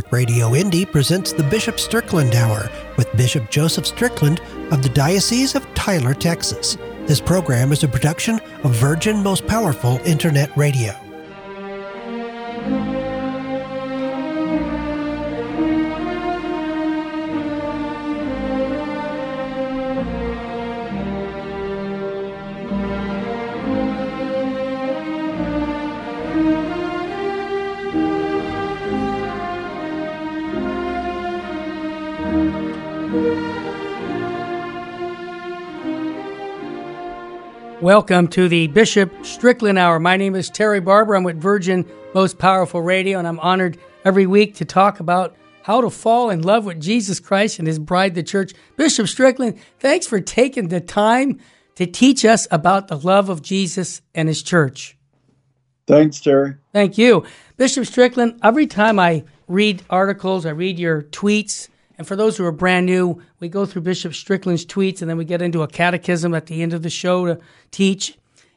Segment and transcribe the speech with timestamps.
[0.00, 5.54] Catholic Radio Indy presents the Bishop Strickland Hour with Bishop Joseph Strickland of the Diocese
[5.54, 6.78] of Tyler, Texas.
[7.04, 11.09] This program is a production of Virgin Most Powerful Internet Radio.
[37.90, 39.98] Welcome to the Bishop Strickland Hour.
[39.98, 41.16] My name is Terry Barber.
[41.16, 45.80] I'm with Virgin Most Powerful Radio, and I'm honored every week to talk about how
[45.80, 48.52] to fall in love with Jesus Christ and His bride, the church.
[48.76, 51.40] Bishop Strickland, thanks for taking the time
[51.74, 54.96] to teach us about the love of Jesus and His church.
[55.88, 56.54] Thanks, Terry.
[56.72, 57.24] Thank you.
[57.56, 61.66] Bishop Strickland, every time I read articles, I read your tweets,
[62.00, 65.18] and for those who are brand new, we go through Bishop Strickland's tweets and then
[65.18, 67.38] we get into a catechism at the end of the show to
[67.72, 68.16] teach.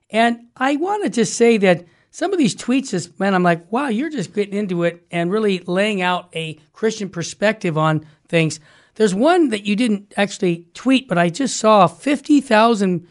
[0.09, 4.09] And I want to say that some of these tweets man, I'm like, wow, you're
[4.09, 8.61] just getting into it and really laying out a Christian perspective on things.
[8.95, 13.05] There's one that you didn't actually tweet, but I just saw 50,000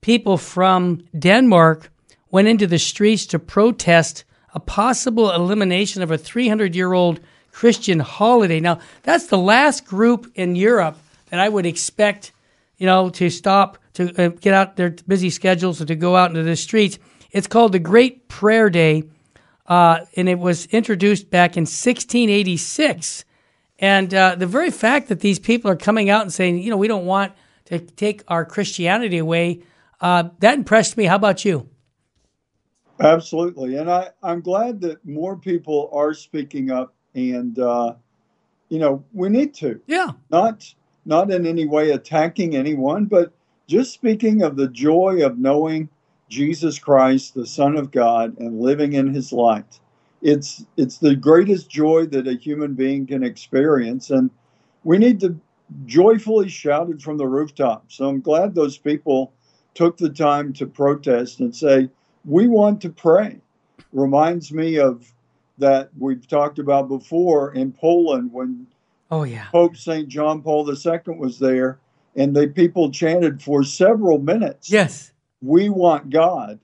[0.00, 1.92] people from Denmark
[2.32, 7.20] went into the streets to protest a possible elimination of a 300 year old
[7.56, 8.60] Christian holiday.
[8.60, 10.98] Now, that's the last group in Europe
[11.30, 12.32] that I would expect,
[12.76, 16.42] you know, to stop, to uh, get out their busy schedules to go out into
[16.42, 16.98] the streets.
[17.30, 19.04] It's called the Great Prayer Day,
[19.64, 23.24] uh, and it was introduced back in 1686.
[23.78, 26.76] And uh, the very fact that these people are coming out and saying, you know,
[26.76, 27.32] we don't want
[27.66, 29.62] to take our Christianity away,
[30.02, 31.04] uh, that impressed me.
[31.04, 31.70] How about you?
[33.00, 33.76] Absolutely.
[33.76, 37.94] And I, I'm glad that more people are speaking up and uh,
[38.68, 39.80] you know we need to.
[39.86, 40.12] Yeah.
[40.30, 43.32] Not not in any way attacking anyone, but
[43.66, 45.88] just speaking of the joy of knowing
[46.28, 49.80] Jesus Christ, the Son of God, and living in His light.
[50.22, 54.30] It's it's the greatest joy that a human being can experience, and
[54.84, 55.38] we need to
[55.84, 57.96] joyfully shout it from the rooftops.
[57.96, 59.32] So I'm glad those people
[59.74, 61.88] took the time to protest and say,
[62.24, 63.40] "We want to pray."
[63.92, 65.12] Reminds me of
[65.58, 68.66] that we've talked about before in Poland when
[69.10, 70.08] oh yeah Pope St.
[70.08, 71.78] John Paul II was there
[72.16, 74.70] and the people chanted for several minutes.
[74.70, 75.12] Yes.
[75.42, 76.58] We want God.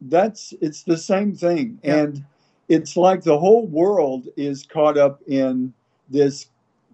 [0.00, 1.78] That's it's the same thing.
[1.82, 1.96] Yeah.
[1.96, 2.24] And
[2.68, 5.72] it's like the whole world is caught up in
[6.08, 6.46] this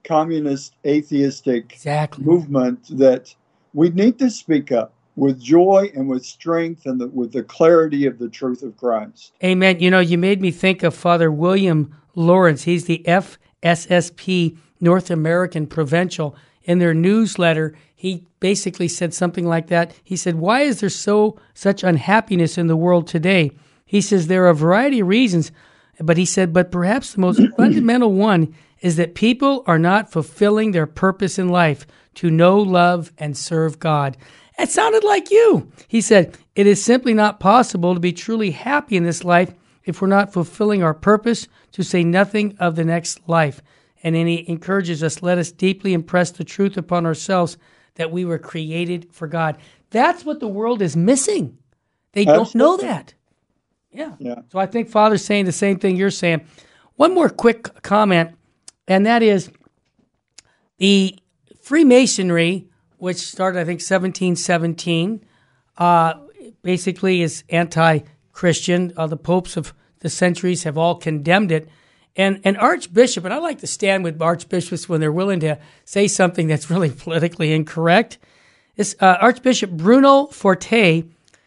[0.03, 2.25] communist atheistic exactly.
[2.25, 3.34] movement that
[3.72, 8.07] we need to speak up with joy and with strength and the, with the clarity
[8.07, 9.33] of the truth of Christ.
[9.43, 9.81] Amen.
[9.81, 12.65] You know, you made me think of Father William Lawrence.
[12.65, 16.37] He's the FSSP North American Provincial.
[16.65, 19.95] In their newsletter, he basically said something like that.
[20.03, 23.51] He said, "Why is there so such unhappiness in the world today?"
[23.85, 25.53] He says there are a variety of reasons,
[26.01, 30.73] but he said, but perhaps the most fundamental one is that people are not fulfilling
[30.73, 34.17] their purpose in life to know, love, and serve God.
[34.59, 35.70] It sounded like you.
[35.88, 39.53] He said, It is simply not possible to be truly happy in this life
[39.84, 43.60] if we're not fulfilling our purpose, to say nothing of the next life.
[44.03, 47.56] And then he encourages us, let us deeply impress the truth upon ourselves
[47.97, 49.59] that we were created for God.
[49.91, 51.59] That's what the world is missing.
[52.12, 52.44] They Absolutely.
[52.44, 53.15] don't know that.
[53.91, 54.15] Yeah.
[54.19, 54.41] yeah.
[54.50, 56.47] So I think Father's saying the same thing you're saying.
[56.97, 58.36] One more quick comment,
[58.86, 59.50] and that is
[60.78, 61.19] the
[61.62, 62.69] Freemasonry
[62.99, 65.25] which started, I think, 1717,
[65.78, 66.15] uh,
[66.62, 68.00] basically is anti
[68.32, 68.93] Christian.
[68.97, 71.69] Uh, the popes of the centuries have all condemned it.
[72.16, 76.06] And an archbishop, and I like to stand with archbishops when they're willing to say
[76.06, 78.19] something that's really politically incorrect.
[78.77, 81.04] This uh, Archbishop Bruno Forte,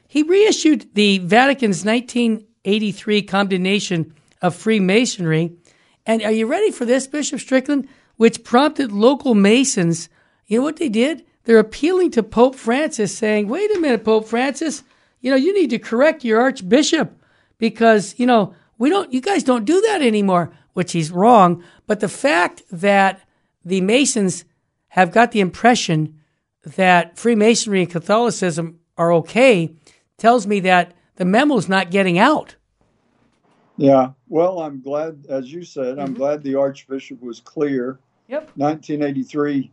[0.08, 5.54] he reissued the Vatican's 1983 condemnation of Freemasonry.
[6.06, 7.88] And are you ready for this, Bishop Strickland?
[8.16, 10.10] Which prompted local Masons.
[10.48, 11.26] You know what they did?
[11.48, 14.84] They're appealing to Pope Francis, saying, wait a minute, Pope Francis,
[15.22, 17.18] you know, you need to correct your archbishop
[17.58, 21.64] because, you know, we don't, you guys don't do that anymore, which he's wrong.
[21.86, 23.22] But the fact that
[23.64, 24.44] the Masons
[24.90, 26.20] have got the impression
[26.66, 29.74] that Freemasonry and Catholicism are okay
[30.18, 32.58] tells me that the memo's not getting out.
[33.78, 34.10] Yeah.
[34.28, 36.02] Well, I'm glad, as you said, mm-hmm.
[36.02, 38.00] I'm glad the Archbishop was clear.
[38.28, 38.52] Yep.
[38.58, 39.72] 1983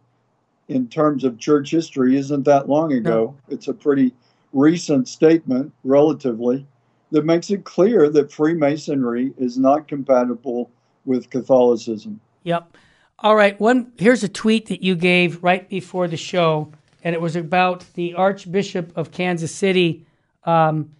[0.68, 3.10] in terms of church history isn't that long ago.
[3.10, 3.36] No.
[3.48, 4.12] It's a pretty
[4.52, 6.66] recent statement, relatively,
[7.10, 10.70] that makes it clear that Freemasonry is not compatible
[11.04, 12.20] with Catholicism.
[12.44, 12.76] Yep.
[13.20, 13.58] All right.
[13.60, 16.72] One here's a tweet that you gave right before the show,
[17.02, 20.04] and it was about the Archbishop of Kansas City,
[20.44, 20.90] um,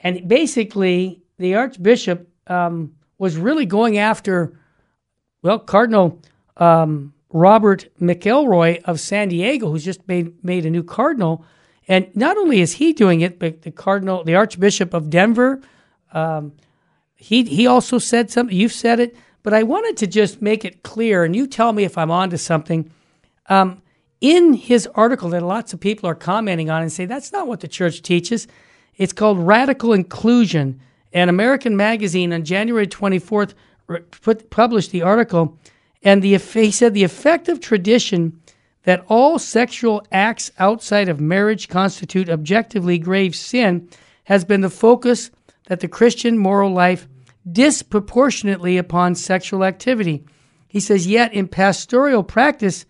[0.00, 4.58] and basically the Archbishop um, was really going after,
[5.42, 6.20] well, Cardinal
[6.56, 11.44] um, Robert McElroy of San Diego, who's just made made a new cardinal,
[11.88, 15.60] and not only is he doing it, but the cardinal, the Archbishop of Denver,
[16.12, 16.52] um,
[17.16, 18.56] he he also said something.
[18.56, 21.82] You've said it, but I wanted to just make it clear, and you tell me
[21.82, 22.88] if I'm onto something.
[23.48, 23.82] Um,
[24.20, 27.60] in his article, that lots of people are commenting on and say that's not what
[27.60, 28.46] the church teaches.
[28.96, 30.80] It's called radical inclusion.
[31.12, 33.54] And American Magazine on January 24th
[34.22, 35.58] put, published the article,
[36.04, 38.40] and the he said the effective tradition
[38.84, 43.88] that all sexual acts outside of marriage constitute objectively grave sin
[44.24, 45.30] has been the focus
[45.66, 47.08] that the Christian moral life
[47.50, 50.24] disproportionately upon sexual activity.
[50.68, 52.84] He says, yet in pastoral practice,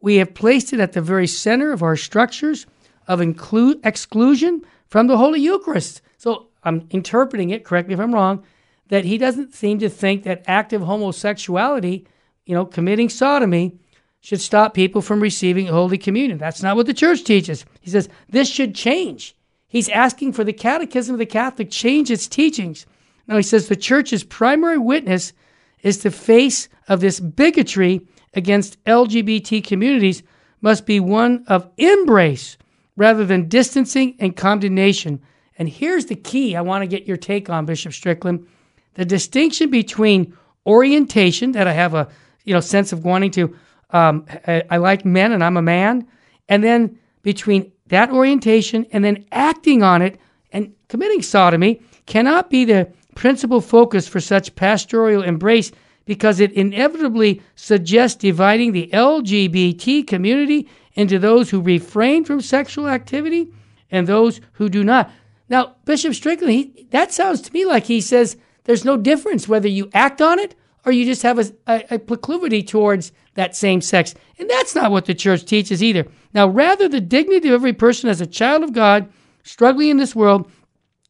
[0.00, 2.66] we have placed it at the very center of our structures
[3.06, 6.02] of exclusion from the Holy Eucharist.
[6.18, 8.44] So I'm interpreting it, correct me if I'm wrong,
[8.88, 12.06] that he doesn't seem to think that active homosexuality,
[12.48, 13.78] you know, committing sodomy,
[14.20, 16.38] should stop people from receiving Holy Communion.
[16.38, 17.66] That's not what the church teaches.
[17.82, 19.36] He says this should change.
[19.68, 22.86] He's asking for the Catechism of the Catholic change its teachings.
[23.26, 25.34] Now he says the church's primary witness
[25.82, 28.00] is the face of this bigotry
[28.32, 30.22] against LGBT communities
[30.62, 32.56] must be one of embrace
[32.96, 35.20] rather than distancing and condemnation.
[35.58, 38.46] And here's the key I want to get your take on, Bishop Strickland.
[38.94, 40.34] The distinction between
[40.66, 42.08] orientation, that I have a
[42.48, 43.54] you know sense of wanting to,
[43.90, 46.06] um, I, like men and I'm a man,
[46.48, 50.18] and then between that orientation and then acting on it
[50.52, 55.72] and committing sodomy cannot be the principal focus for such pastoral embrace
[56.04, 63.52] because it inevitably suggests dividing the LGBT community into those who refrain from sexual activity
[63.90, 65.10] and those who do not.
[65.48, 69.68] Now, Bishop Strickland, he, that sounds to me like he says there's no difference whether
[69.68, 70.54] you act on it
[70.84, 74.14] or you just have a, a, a proclivity towards that same sex.
[74.38, 76.06] And that's not what the church teaches either.
[76.34, 79.08] Now, rather, the dignity of every person as a child of God
[79.42, 80.50] struggling in this world,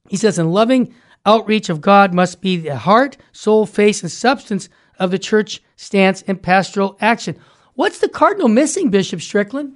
[0.08, 0.94] he says, in loving
[1.26, 4.68] outreach of God must be the heart, soul, face, and substance
[4.98, 7.36] of the church stance and pastoral action.
[7.74, 9.74] What's the cardinal missing, Bishop Strickland?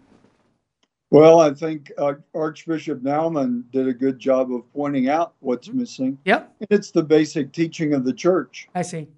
[1.11, 5.81] Well, I think uh, Archbishop Naumann did a good job of pointing out what's mm-hmm.
[5.81, 6.19] missing.
[6.25, 6.55] Yep.
[6.71, 8.67] It's the basic teaching of the church.
[8.75, 9.09] I see.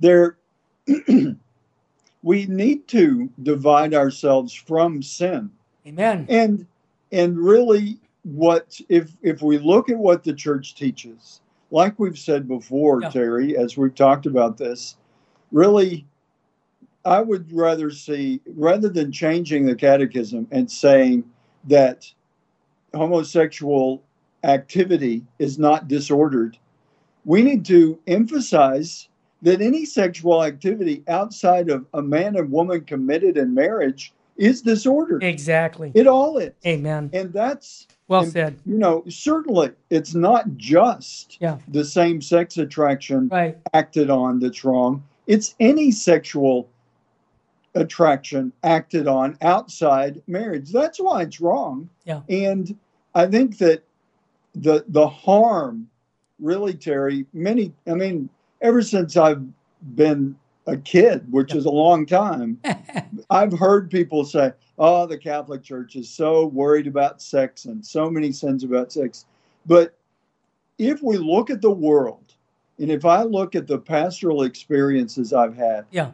[0.00, 0.38] There,
[2.22, 5.50] we need to divide ourselves from sin.
[5.86, 6.26] Amen.
[6.28, 6.66] And
[7.12, 12.48] and really, what if if we look at what the church teaches, like we've said
[12.48, 13.10] before, yeah.
[13.10, 14.96] Terry, as we've talked about this,
[15.52, 16.06] really
[17.04, 21.24] I would rather see, rather than changing the catechism and saying
[21.64, 22.12] that
[22.94, 24.02] homosexual
[24.44, 26.58] activity is not disordered,
[27.24, 29.08] we need to emphasize
[29.42, 35.22] that any sexual activity outside of a man and woman committed in marriage is disordered.
[35.22, 35.92] Exactly.
[35.94, 36.52] It all is.
[36.66, 37.10] Amen.
[37.12, 38.58] And that's well and, said.
[38.64, 41.58] You know, certainly it's not just yeah.
[41.68, 43.58] the same sex attraction right.
[43.74, 45.04] acted on that's wrong.
[45.26, 46.68] It's any sexual
[47.74, 50.72] attraction acted on outside marriage.
[50.72, 51.88] That's why it's wrong.
[52.04, 52.22] Yeah.
[52.28, 52.76] And
[53.14, 53.84] I think that
[54.54, 55.88] the the harm
[56.40, 58.28] really, Terry, many I mean,
[58.60, 59.42] ever since I've
[59.94, 60.36] been
[60.66, 62.60] a kid, which is a long time,
[63.30, 68.08] I've heard people say, Oh, the Catholic Church is so worried about sex and so
[68.08, 69.26] many sins about sex.
[69.66, 69.94] But
[70.78, 72.34] if we look at the world,
[72.78, 76.12] and if I look at the pastoral experiences I've had, yeah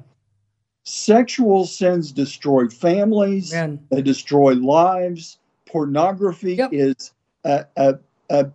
[0.89, 3.85] Sexual sins destroy families, Man.
[3.91, 5.39] they destroy lives.
[5.67, 6.71] Pornography yep.
[6.73, 7.13] is
[7.45, 7.99] a, a,
[8.31, 8.47] a,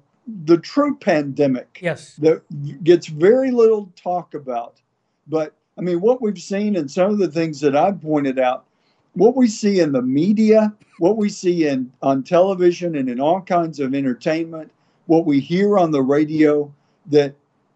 [0.45, 2.15] the true pandemic yes.
[2.17, 2.41] that
[2.83, 4.81] gets very little talk about.
[5.27, 8.65] But I mean, what we've seen and some of the things that I've pointed out,
[9.13, 13.41] what we see in the media, what we see in on television and in all
[13.41, 14.71] kinds of entertainment,
[15.07, 16.73] what we hear on the radio,
[17.07, 17.35] that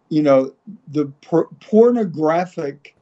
[0.09, 0.53] you know
[0.87, 2.95] the por- pornographic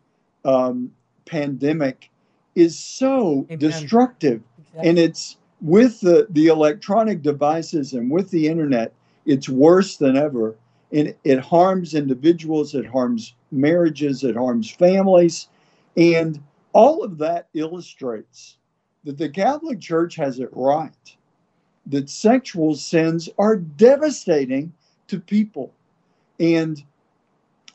[0.45, 0.91] um,
[1.25, 2.09] pandemic
[2.55, 3.59] is so Amen.
[3.59, 4.41] destructive.
[4.59, 4.89] Exactly.
[4.89, 8.93] And it's with the, the electronic devices and with the internet,
[9.25, 10.55] it's worse than ever.
[10.91, 15.47] And it harms individuals, it harms marriages, it harms families.
[15.97, 16.41] And
[16.73, 18.57] all of that illustrates
[19.03, 21.15] that the Catholic Church has it right
[21.87, 24.71] that sexual sins are devastating
[25.07, 25.73] to people.
[26.39, 26.81] And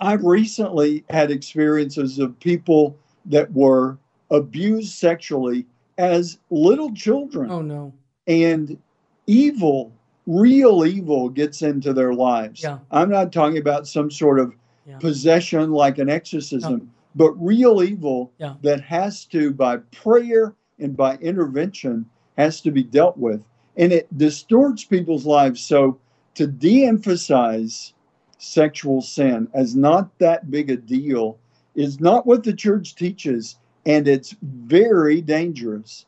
[0.00, 3.98] I've recently had experiences of people that were
[4.30, 5.66] abused sexually
[5.98, 7.50] as little children.
[7.50, 7.92] Oh no.
[8.26, 8.78] And
[9.26, 9.92] evil,
[10.28, 12.62] real evil gets into their lives.
[12.62, 12.78] Yeah.
[12.90, 14.54] I'm not talking about some sort of
[14.86, 14.98] Yeah.
[14.98, 18.54] possession like an exorcism, but real evil Yeah.
[18.62, 22.04] that has to, by prayer and by intervention,
[22.36, 23.42] has to be dealt with.
[23.76, 25.60] And it distorts people's lives.
[25.62, 25.98] So
[26.34, 27.94] to de emphasize
[28.36, 31.38] sexual sin as not that big a deal
[31.74, 33.56] is not what the church teaches,
[33.86, 36.04] and it's very dangerous.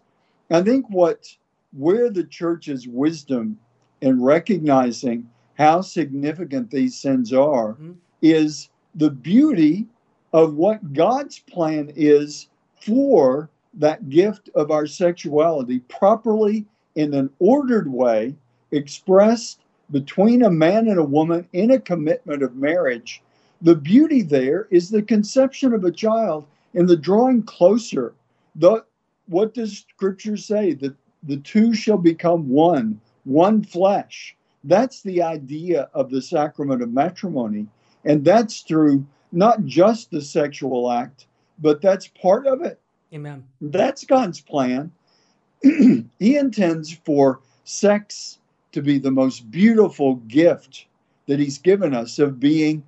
[0.50, 1.36] I think what
[1.72, 3.58] where the church's wisdom
[4.00, 5.28] in recognizing
[5.58, 7.94] how significant these sins are Mhm.
[8.22, 9.86] is the beauty
[10.32, 12.48] of what God's plan is
[12.80, 18.34] for that gift of our sexuality properly in an ordered way
[18.72, 23.22] expressed between a man and a woman in a commitment of marriage.
[23.62, 28.14] The beauty there is the conception of a child and the drawing closer.
[28.56, 28.84] The
[29.28, 30.72] what does scripture say?
[30.72, 36.92] That the two shall become one one flesh that's the idea of the sacrament of
[36.92, 37.66] matrimony
[38.04, 41.26] and that's through not just the sexual act
[41.58, 42.80] but that's part of it
[43.12, 43.44] Amen.
[43.60, 44.92] that's God's plan.
[45.62, 48.38] he intends for sex
[48.72, 50.86] to be the most beautiful gift
[51.26, 52.84] that He's given us of being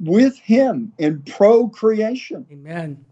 [0.00, 2.46] with Him in procreation.
[2.50, 3.04] Amen.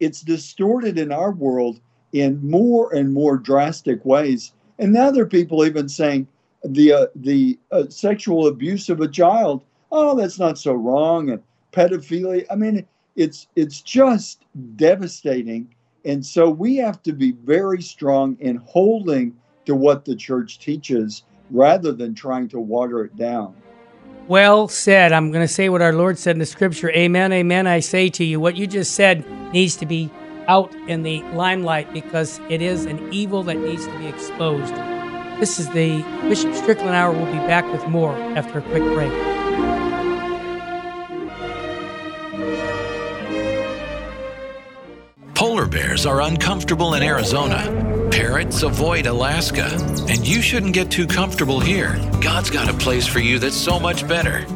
[0.00, 1.80] It's distorted in our world
[2.12, 4.52] in more and more drastic ways.
[4.78, 6.26] And now there are people even saying
[6.64, 9.62] the uh, the uh, sexual abuse of a child.
[9.92, 11.30] Oh, that's not so wrong.
[11.30, 11.42] And
[11.72, 12.44] pedophilia.
[12.50, 14.44] I mean, it's it's just
[14.76, 15.74] devastating.
[16.04, 21.24] And so we have to be very strong in holding to what the church teaches
[21.50, 23.54] rather than trying to water it down.
[24.28, 25.12] Well said.
[25.12, 26.90] I'm going to say what our Lord said in the scripture.
[26.90, 27.66] Amen, amen.
[27.66, 30.10] I say to you, what you just said needs to be
[30.48, 34.74] out in the limelight because it is an evil that needs to be exposed.
[35.40, 37.12] This is the Bishop Strickland Hour.
[37.12, 39.12] We'll be back with more after a quick break.
[45.34, 48.08] Polar bears are uncomfortable in Arizona.
[48.10, 49.68] Parrots avoid Alaska.
[50.08, 51.94] And you shouldn't get too comfortable here.
[52.22, 54.46] God's got a place for you that's so much better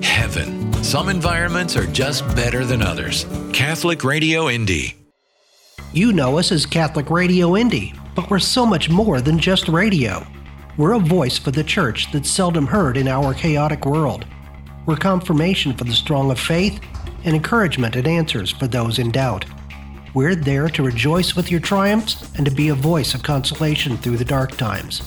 [0.00, 0.72] heaven.
[0.84, 3.26] Some environments are just better than others.
[3.52, 4.99] Catholic Radio Indy.
[5.92, 10.24] You know us as Catholic Radio Indy, but we're so much more than just radio.
[10.76, 14.24] We're a voice for the church that's seldom heard in our chaotic world.
[14.86, 16.78] We're confirmation for the strong of faith
[17.24, 19.44] and encouragement and answers for those in doubt.
[20.14, 24.18] We're there to rejoice with your triumphs and to be a voice of consolation through
[24.18, 25.02] the dark times.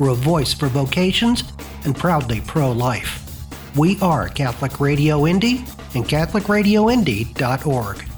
[0.00, 1.44] We're a voice for vocations
[1.84, 3.46] and proudly pro life.
[3.76, 5.58] We are Catholic Radio Indy
[5.94, 8.09] and CatholicRadioIndy.org.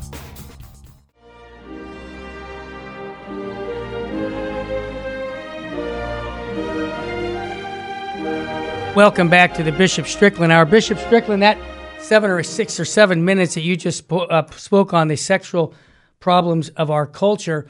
[8.95, 10.67] Welcome back to the Bishop Strickland Hour.
[10.67, 11.57] Bishop Strickland, that
[11.99, 15.73] seven or six or seven minutes that you just spo- uh, spoke on the sexual
[16.21, 17.67] problems of our culture,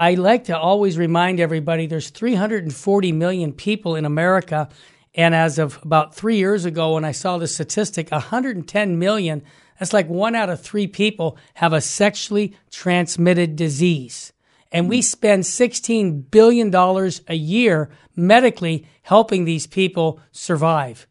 [0.00, 4.68] I like to always remind everybody there's 340 million people in America.
[5.14, 9.44] And as of about three years ago, when I saw the statistic, 110 million,
[9.78, 14.33] that's like one out of three people have a sexually transmitted disease
[14.74, 21.06] and we spend $16 billion a year medically helping these people survive.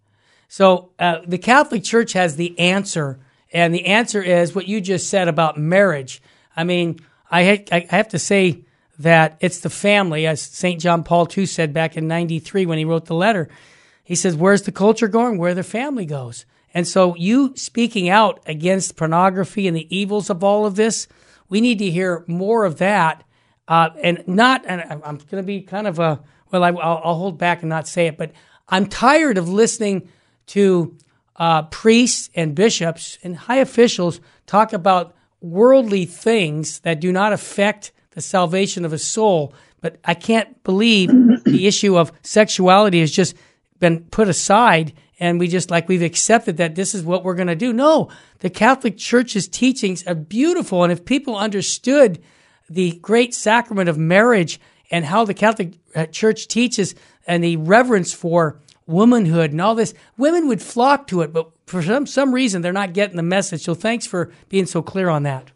[0.50, 3.22] So uh, the Catholic Church has the answer,
[3.54, 6.22] and the answer is what you just said about marriage.
[6.58, 7.00] I mean,
[7.32, 8.66] I, ha- I have to say
[9.00, 10.82] that it's the family, as St.
[10.82, 13.48] John Paul II said back in 93 when he wrote the letter.
[14.04, 15.38] He says, Where's the culture going?
[15.38, 16.46] Where the family goes.
[16.74, 21.08] And so, you speaking out against pornography and the evils of all of this,
[21.48, 23.24] we need to hear more of that
[23.68, 27.16] uh, and not, and I'm- going to be kind of a, well, I, will I'll
[27.16, 28.32] hold back and not say it, but
[28.70, 30.10] I'm tired of listening
[30.48, 30.98] to
[31.36, 37.92] uh, priests and bishops and high officials talk about worldly things that do not affect
[38.12, 39.54] the salvation of a soul.
[39.82, 41.10] But I can't believe
[41.44, 43.36] the issue of sexuality has just
[43.80, 47.48] been put aside and we just like we've accepted that this is what we're going
[47.48, 47.72] to do.
[47.72, 50.84] No, the Catholic Church's teachings are beautiful.
[50.84, 52.22] And if people understood
[52.74, 54.60] the great sacrament of marriage
[54.92, 56.96] and how the Catholic uh, Church teaches
[57.28, 61.32] and the reverence for womanhood and all this, women would flock to it.
[61.32, 63.62] But for some, some reason, they're not getting the message.
[63.64, 65.52] So thanks for being so clear on that.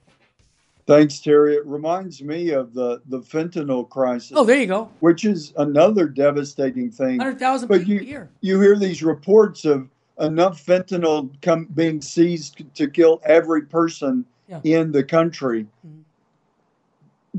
[0.86, 1.56] Thanks, Terry.
[1.56, 4.90] It reminds me of the, the fentanyl crisis, Oh, there you go.
[5.02, 7.18] which is another devastating thing.
[7.18, 8.30] 100,000 But people you, a year.
[8.40, 9.90] you hear these reports of
[10.22, 14.62] enough fentanyl come, being seized to kill every person Yeah.
[14.64, 15.68] in the country.
[15.86, 16.04] Mhm.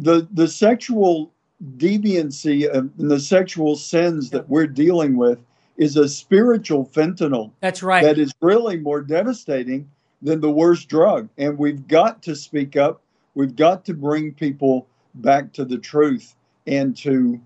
[0.02, 1.32] The the sexual
[1.76, 5.40] deviancy and the sexual sins that we're dealing with
[5.76, 8.02] is a spiritual fentanyl That's right.
[8.02, 9.88] that is really more devastating
[10.22, 11.28] than the worst drug.
[11.38, 13.00] And we've got to speak up.
[13.34, 16.34] We've got to bring people back to the truth
[16.66, 17.40] and to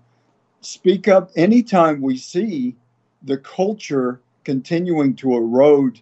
[0.61, 2.75] speak up anytime we see
[3.23, 5.99] the culture continuing to erode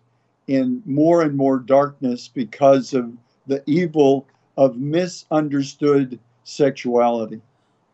[0.48, 3.12] in more and more darkness because of
[3.48, 4.28] the evil
[4.58, 7.42] of misunderstood sexuality.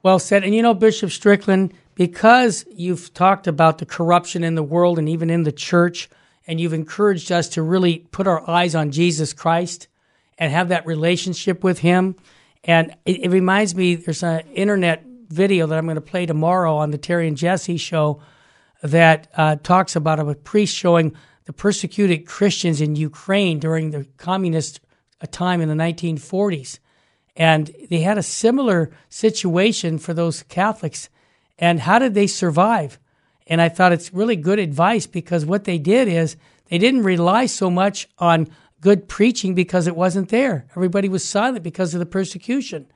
[0.03, 0.43] Well said.
[0.43, 5.09] And you know, Bishop Strickland, because you've talked about the corruption in the world and
[5.09, 6.09] even in the church,
[6.45, 9.87] and you've encouraged us to really put our eyes on Jesus Christ
[10.37, 12.15] and have that relationship with Him.
[12.63, 16.77] And it, it reminds me, there's an internet video that I'm going to play tomorrow
[16.77, 18.21] on the Terry and Jesse show
[18.81, 24.79] that uh, talks about a priest showing the persecuted Christians in Ukraine during the communist
[25.21, 26.79] uh, time in the 1940s
[27.37, 31.09] and they had a similar situation for those Catholics.
[31.59, 32.99] And how did they survive?
[33.45, 37.45] And I thought it's really good advice because what they did is they didn't rely
[37.45, 38.49] so much on
[38.81, 40.65] good preaching because it wasn't there.
[40.71, 42.87] Everybody was silent because of the persecution.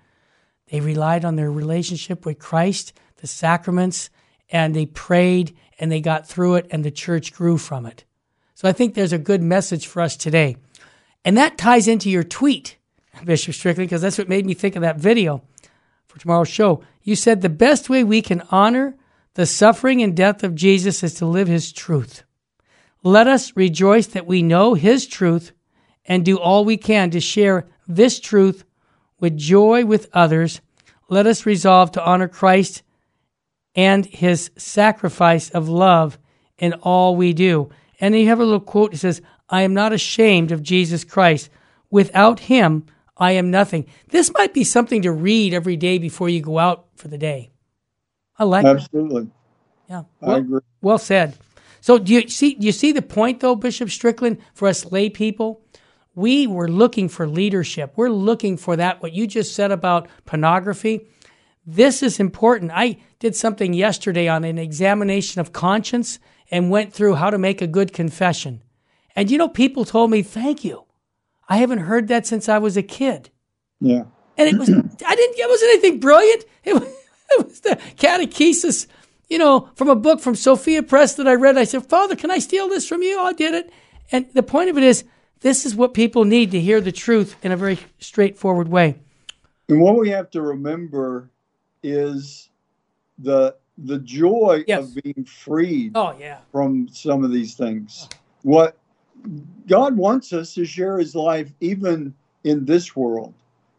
[0.70, 4.10] They relied on their relationship with Christ, the sacraments,
[4.50, 8.04] and they prayed and they got through it, and the church grew from it.
[8.54, 10.58] So I think there's a good message for us today.
[11.26, 12.78] And that ties into your tweet,
[13.26, 15.44] Bishop Strickland, because that's what made me think of that video
[16.08, 16.84] for tomorrow's show.
[17.04, 18.96] You said the best way we can honor
[19.34, 22.24] the suffering and death of Jesus is to live his truth.
[23.04, 25.52] Let us rejoice that we know his truth
[26.06, 28.64] and do all we can to share this truth
[29.20, 30.62] with joy with others.
[31.10, 32.84] Let us resolve to honor Christ
[33.76, 36.18] and his sacrifice of love
[36.58, 37.70] in all we do.
[38.00, 41.04] And then you have a little quote that says, I am not ashamed of Jesus
[41.04, 41.50] Christ.
[41.90, 42.86] Without him,
[43.22, 43.86] I am nothing.
[44.10, 47.52] This might be something to read every day before you go out for the day.
[48.40, 48.66] I like.
[48.66, 49.30] Absolutely.
[49.88, 50.04] Yeah.
[50.24, 50.62] I agree.
[50.82, 51.38] well said.
[51.82, 55.10] So do you see do you see the point though, Bishop Strickland, for us lay
[55.10, 55.62] people?
[56.16, 57.94] We were looking for leadership.
[57.96, 61.08] We're looking for that, what you just said about pornography.
[61.66, 62.72] This is important.
[62.74, 66.18] I did something yesterday on an examination of conscience
[66.50, 68.64] and went through how to make a good confession.
[69.16, 70.86] And you know, people told me, thank you.
[71.50, 73.30] I haven't heard that since I was a kid.
[73.80, 74.04] Yeah.
[74.38, 74.70] And it was,
[75.06, 76.46] I didn't, it wasn't anything brilliant.
[76.64, 78.88] It was, it was the catechesis,
[79.30, 81.58] you know, from a book from Sophia Press that I read.
[81.58, 83.20] I said, Father, can I steal this from you?
[83.20, 83.72] I did it.
[84.12, 85.04] And the point of it is,
[85.40, 89.00] this is what people need to hear the truth in a very straightforward way.
[89.70, 91.30] And what we have to remember
[91.82, 92.50] is
[93.18, 94.84] the the joy Yes.
[94.84, 96.40] of being freed Oh, yeah.
[96.52, 98.08] from some of these things.
[98.44, 98.78] What
[99.68, 103.34] God wants us to share his life even in this world.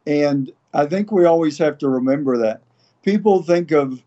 [0.07, 2.63] And I think we always have to remember that.
[3.03, 4.03] People think of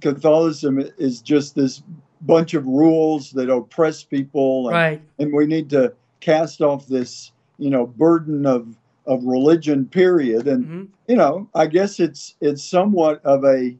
[0.00, 1.82] Catholicism as just this
[2.22, 5.02] bunch of rules that oppress people and, Right.
[5.18, 10.66] and we need to cast off this, you know, burden of of religion period and
[10.66, 13.76] hmm you know, I guess it's it's somewhat of a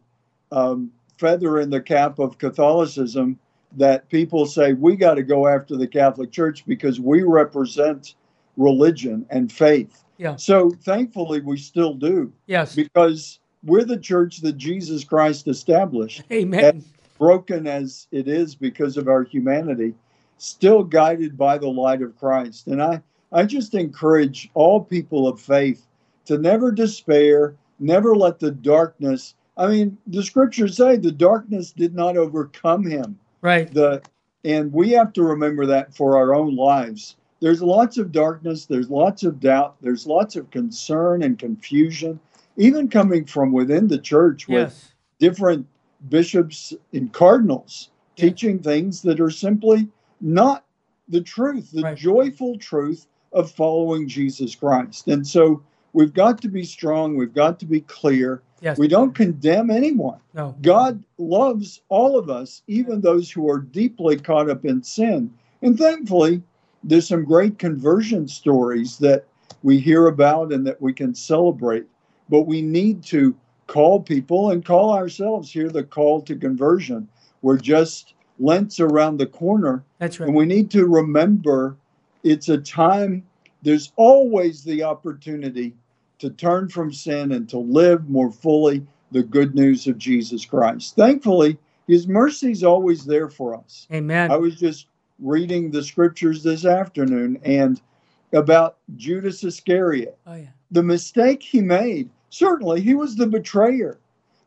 [0.52, 3.36] um, feather in the cap of Catholicism
[3.72, 8.14] that people say we got to go after the Catholic Church because we represent
[8.56, 10.04] religion and faith.
[10.18, 10.36] Yeah.
[10.36, 12.74] So thankfully, we still do Yes.
[12.74, 16.84] because we're the church that Jesus Christ established, Amen.
[17.18, 19.94] broken as it is because of our humanity,
[20.38, 22.66] still guided by the light of Christ.
[22.68, 23.02] And I,
[23.32, 25.86] I just encourage all people of faith
[26.26, 29.34] to never despair, never let the darkness.
[29.56, 33.18] I mean, the scriptures say the darkness did not overcome him.
[33.42, 33.72] Right.
[33.72, 34.02] The
[34.44, 37.16] and we have to remember that for our own lives.
[37.40, 42.18] There's lots of darkness, there's lots of doubt, there's lots of concern and confusion,
[42.56, 44.92] even coming from within the church with Yes.
[45.18, 45.66] different
[46.08, 48.28] bishops and cardinals Yeah.
[48.28, 49.88] teaching things that are simply
[50.20, 50.64] not
[51.08, 51.96] the truth, the Right.
[51.96, 55.08] joyful truth of following Jesus Christ.
[55.08, 55.62] And so
[55.96, 58.42] we've got to be strong, we've got to be clear.
[58.60, 58.78] Yes.
[58.78, 60.20] We don't condemn anyone.
[60.34, 60.54] No.
[60.60, 65.32] God loves all of us, even those who are deeply caught up in sin.
[65.62, 66.42] And thankfully,
[66.84, 69.24] there's some great conversion stories that
[69.62, 71.86] we hear about and that we can celebrate.
[72.28, 73.34] But we need to
[73.66, 77.08] call people and call ourselves here the call to conversion.
[77.40, 80.26] We're just Lent's around the corner, That's right.
[80.26, 81.74] and we need to remember
[82.22, 83.24] it's a time,
[83.62, 85.74] there's always the opportunity
[86.18, 90.96] to turn from sin and to live more fully the good news of Jesus Christ.
[90.96, 93.86] Thankfully, his mercy is always there for us.
[93.92, 94.30] Amen.
[94.30, 94.86] I was just
[95.18, 97.80] reading the scriptures this afternoon and
[98.32, 100.18] about Judas Iscariot.
[100.26, 100.48] Oh, yeah.
[100.70, 103.98] The mistake he made certainly he was the betrayer.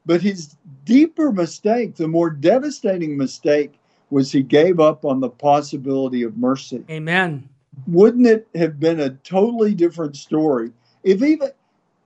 [0.06, 0.56] But his
[0.86, 3.80] deeper mistake, the more devastating mistake,
[4.10, 6.84] was he gave up on the possibility of mercy.
[6.90, 7.48] Amen.
[7.88, 10.72] Wouldn't it have been a totally different story
[11.04, 11.50] if even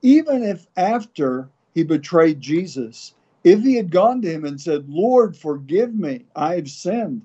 [0.04, 5.34] even if after he betrayed Jesus, if he had gone to him and said, "Lord,
[5.34, 7.22] forgive me, I have sinned,"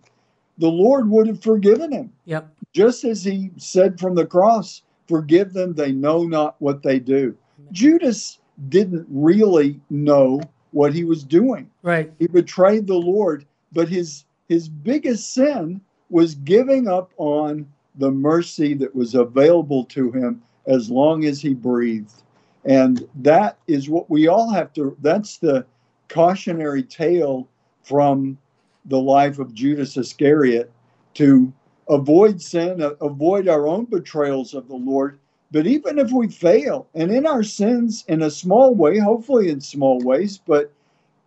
[0.57, 2.13] the Lord would have forgiven him.
[2.23, 2.49] Yep.
[2.71, 7.35] Just as he said from the cross, "Forgive them; they know not what they do."
[7.73, 8.39] Judas
[8.69, 10.39] didn't really know
[10.71, 11.69] what he was doing.
[11.83, 12.11] Right.
[12.17, 18.73] He betrayed the Lord, but his his biggest sin was giving up on the mercy
[18.75, 22.23] that was available to him as long as he breathed.
[22.65, 25.65] And that is what we all have to that's the
[26.09, 27.47] cautionary tale
[27.83, 28.37] from
[28.85, 30.71] the life of Judas Iscariot
[31.15, 31.53] to
[31.87, 35.19] avoid sin, avoid our own betrayals of the Lord.
[35.51, 39.61] But even if we fail, and in our sins in a small way, hopefully in
[39.61, 40.71] small ways, but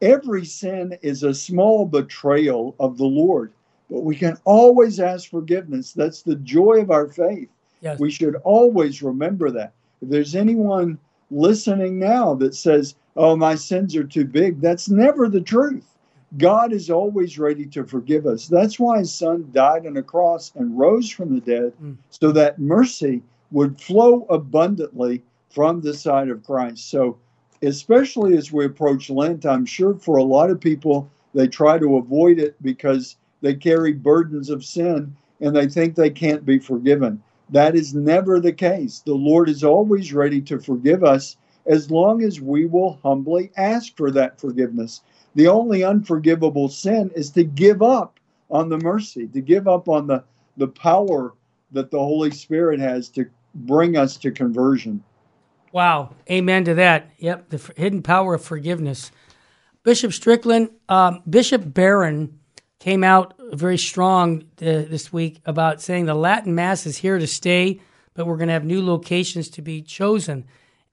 [0.00, 3.52] every sin is a small betrayal of the Lord.
[3.90, 5.92] But we can always ask forgiveness.
[5.92, 7.48] That's the joy of our faith.
[7.80, 7.98] Yes.
[7.98, 9.72] We should always remember that.
[10.00, 10.98] If there's anyone
[11.32, 15.84] listening now that says, Oh, my sins are too big, that's never the truth.
[16.38, 18.48] God is always ready to forgive us.
[18.48, 21.96] That's why his son died on a cross and rose from the dead, Mm.
[22.08, 26.88] so that mercy would flow abundantly from the side of Christ.
[26.88, 27.18] So,
[27.60, 31.96] especially as we approach Lent, I'm sure for a lot of people, they try to
[31.96, 37.22] avoid it because they carry burdens of sin and they think they can't be forgiven.
[37.52, 39.02] That is never the case.
[39.04, 41.36] The Lord is always ready to forgive us
[41.66, 45.02] as long as we will humbly ask for that forgiveness.
[45.34, 48.18] The only unforgivable sin is to give up
[48.50, 50.24] on the mercy, to give up on the,
[50.56, 51.34] the power
[51.72, 55.02] that the Holy Spirit has to bring us to conversion.
[55.72, 56.14] Wow.
[56.30, 57.10] Amen to that.
[57.18, 57.50] Yep.
[57.50, 59.10] The f- hidden power of forgiveness.
[59.84, 62.38] Bishop Strickland, um, Bishop Barron
[62.78, 67.26] came out very strong uh, this week about saying the Latin Mass is here to
[67.26, 67.80] stay,
[68.14, 70.46] but we're going to have new locations to be chosen.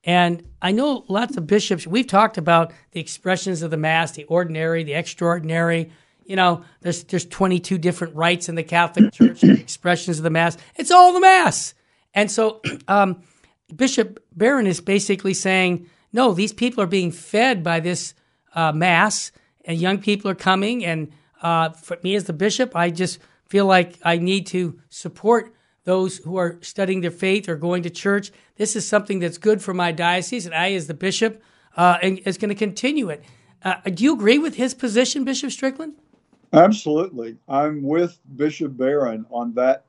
[0.04, 4.26] And I know lots of bishops, we've talked about the expressions of the Mass, the
[4.26, 5.92] ordinary, the extraordinary.
[6.26, 10.58] You know, there's, there's 22 different rites in the Catholic Church, expressions of the Mass.
[10.76, 11.74] It's all the Mass.
[12.14, 13.24] And so, um,
[13.76, 18.14] Bishop Barron is basically saying, no, these people are being fed by this
[18.56, 19.32] uh, mass,
[19.64, 20.84] and young people are coming.
[20.84, 25.54] And uh, for me as the bishop, I just feel like I need to support
[25.84, 28.32] those who are studying their faith or going to church.
[28.58, 31.42] This is something that's good for my diocese, and I, as the bishop,
[31.76, 33.24] uh, and is going to continue it.
[33.64, 35.94] Uh, do you agree with his position, Bishop Strickland?
[36.54, 37.38] Absolutely.
[37.48, 39.86] I'm with Bishop Barron on that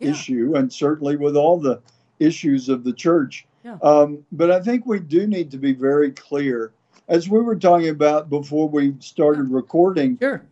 [0.00, 0.10] Yeah.
[0.10, 1.80] issue and certainly with all the
[2.18, 3.46] issues of the church.
[3.64, 3.78] Yeah.
[3.82, 6.72] Um, but I think we do need to be very clear.
[7.10, 10.42] As we were talking about before we started recording, Sure.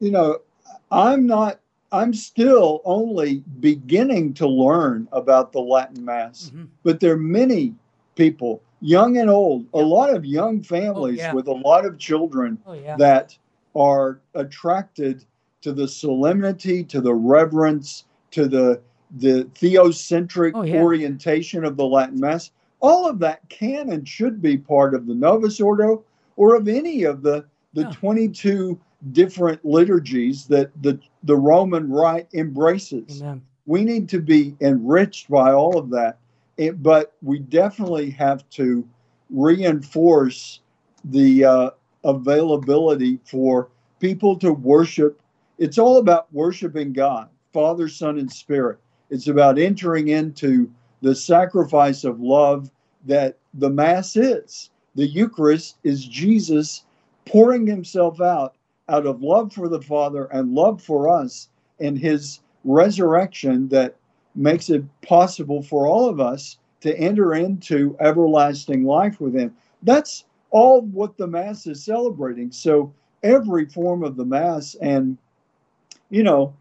[0.00, 0.38] you know,
[0.90, 1.60] I'm not,
[1.92, 6.68] I'm still only beginning to learn about the Latin Mass, Mhm.
[6.82, 7.74] but there are many
[8.14, 11.34] people, young and old, a lot of young families yeah.
[11.34, 12.96] with a lot of children Oh, yeah.
[12.96, 13.36] that
[13.74, 15.22] are attracted
[15.60, 18.80] to the solemnity, to the reverence, to the
[19.18, 20.82] the theocentric Oh, yeah.
[20.82, 22.50] orientation of the Latin Mass.
[22.80, 26.04] All of that can and should be part of the Novus Ordo
[26.36, 27.92] or of any of the the Yeah.
[27.92, 28.78] 22
[29.12, 33.20] different liturgies that the the Roman Rite embraces.
[33.20, 33.42] Amen.
[33.66, 36.18] We need to be enriched by all of that,
[36.56, 38.84] It- but we definitely have to
[39.30, 40.60] reinforce
[41.04, 41.70] the uh,
[42.04, 43.68] availability for
[44.00, 45.20] people to worship.
[45.58, 48.78] It's all about worshiping God, Father, Son, and Spirit.
[49.10, 50.70] It's about entering into
[51.06, 52.68] the sacrifice of love
[53.04, 54.70] that the Mass is.
[54.96, 56.84] The Eucharist is Jesus
[57.26, 58.56] pouring himself out
[58.88, 63.94] out of love for the Father and love for us and his resurrection that
[64.34, 69.54] makes it possible for all of us to enter into everlasting life with him.
[69.84, 72.50] That's all what the Mass is celebrating.
[72.50, 72.92] So
[73.22, 75.18] every form of the Mass, and
[76.10, 76.52] you know,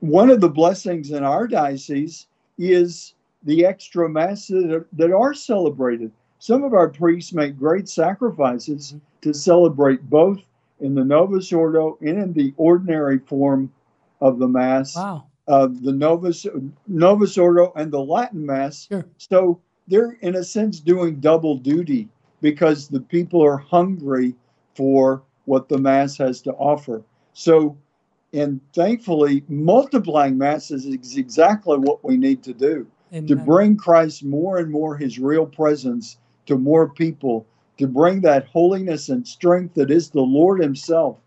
[0.00, 2.26] one of the blessings in our diocese
[2.58, 6.10] is the extra masses that are, that are celebrated.
[6.38, 10.40] Some of our priests make great sacrifices to celebrate both
[10.80, 13.72] in the Novus Ordo and in the ordinary form
[14.20, 15.26] of the Mass Wow.
[15.48, 16.46] uh, the Novus
[16.86, 18.86] Novus Ordo and the Latin Mass.
[18.88, 19.04] Sure.
[19.18, 22.08] So they're in a sense doing double duty
[22.40, 24.34] because the people are hungry
[24.74, 27.02] for what the Mass has to offer.
[27.32, 27.76] So,
[28.32, 34.58] and thankfully, multiplying masses is exactly what we need to do to bring Christ more
[34.58, 37.46] and more His real presence to more people
[37.78, 41.18] to bring that holiness and strength that is the Lord Himself.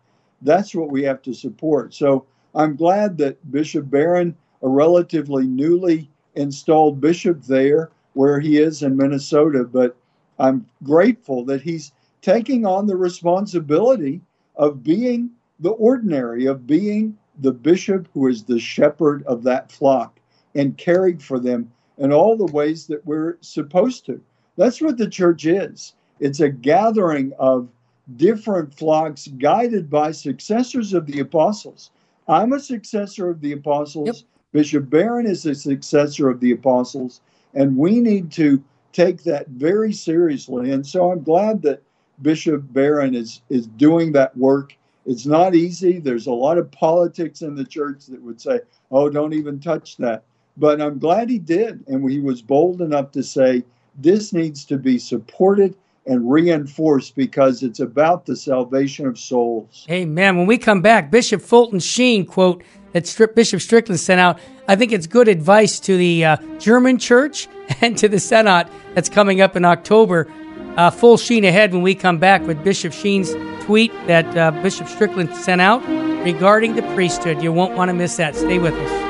[0.42, 1.94] That's what we have to support.
[1.94, 8.84] So I'm glad that Bishop Barron, a relatively newly installed bishop there, where he is
[8.84, 9.96] in Minnesota, but
[10.40, 14.22] I'm grateful that he's taking on the responsibility
[14.56, 20.20] of being the ordinary, of being the bishop who is the shepherd of that flock
[20.56, 24.22] and caring for them in all the ways that we're supposed to.
[24.58, 25.94] That's what the church is.
[26.20, 27.70] It's a gathering of
[28.16, 31.92] different flocks guided by successors of the apostles.
[32.28, 34.08] I'm a successor of the apostles.
[34.08, 34.16] Yep.
[34.54, 37.22] Bishop Barron is a successor of the apostles.
[37.54, 40.72] And we need to take that very seriously.
[40.72, 41.84] And so I'm glad that
[42.22, 44.76] Bishop Barron is, is doing that work.
[45.06, 46.00] It's not easy.
[46.00, 49.98] There's a lot of politics in the church that would say, oh, don't even touch
[49.98, 50.24] that.
[50.58, 51.84] But I'm glad he did.
[51.88, 53.64] And he was bold enough to say,
[53.98, 59.86] this needs to be supported and reinforced because it's about the salvation of souls.
[59.90, 60.38] Amen.
[60.38, 64.94] When we come back, Bishop Fulton Sheen quote that Bishop Strickland sent out, I think
[64.94, 67.48] it's good advice to the uh, German church
[67.82, 70.32] and to the Synod that's coming up in October.
[70.78, 73.34] Uh, full Sheen ahead when we come back with Bishop Sheen's
[73.66, 75.86] tweet that uh, Bishop Strickland sent out
[76.24, 77.42] regarding the priesthood.
[77.42, 78.36] You won't want to miss that.
[78.36, 79.07] Stay with us.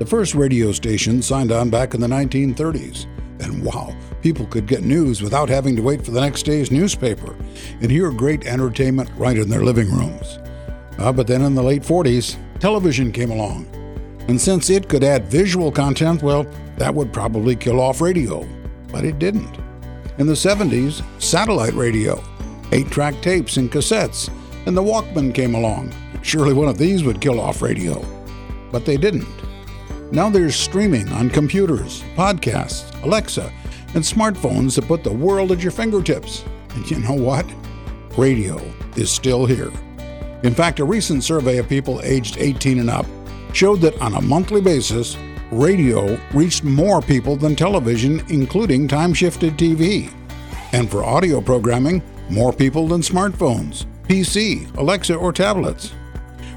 [0.00, 3.04] The first radio station signed on back in the 1930s.
[3.38, 7.36] And wow, people could get news without having to wait for the next day's newspaper
[7.82, 10.38] and hear great entertainment right in their living rooms.
[10.98, 13.66] Uh, but then in the late 40s, television came along.
[14.26, 16.46] And since it could add visual content, well,
[16.78, 18.48] that would probably kill off radio.
[18.90, 19.54] But it didn't.
[20.16, 22.24] In the 70s, satellite radio,
[22.72, 24.30] 8 track tapes and cassettes,
[24.64, 25.92] and the Walkman came along.
[26.22, 28.02] Surely one of these would kill off radio.
[28.72, 29.39] But they didn't.
[30.12, 33.52] Now there's streaming on computers, podcasts, Alexa,
[33.94, 36.44] and smartphones that put the world at your fingertips.
[36.70, 37.46] And you know what?
[38.18, 38.60] Radio
[38.96, 39.70] is still here.
[40.42, 43.06] In fact, a recent survey of people aged 18 and up
[43.52, 45.16] showed that on a monthly basis,
[45.52, 50.12] radio reached more people than television, including time shifted TV.
[50.72, 55.90] And for audio programming, more people than smartphones, PC, Alexa, or tablets.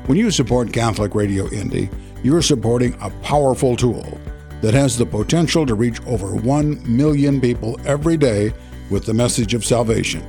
[0.08, 1.90] When you support Catholic Radio Indy,
[2.24, 4.18] you're supporting a powerful tool
[4.62, 8.54] that has the potential to reach over 1 million people every day
[8.90, 10.26] with the message of salvation.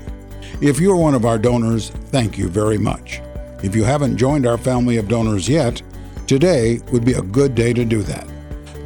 [0.61, 3.20] If you're one of our donors, thank you very much.
[3.62, 5.80] If you haven't joined our family of donors yet,
[6.26, 8.26] today would be a good day to do that.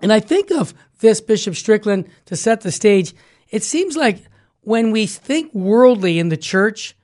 [0.00, 3.14] And I think of this Bishop Strickland to set the stage.
[3.50, 4.24] It seems like
[4.68, 6.94] when we think worldly in the church,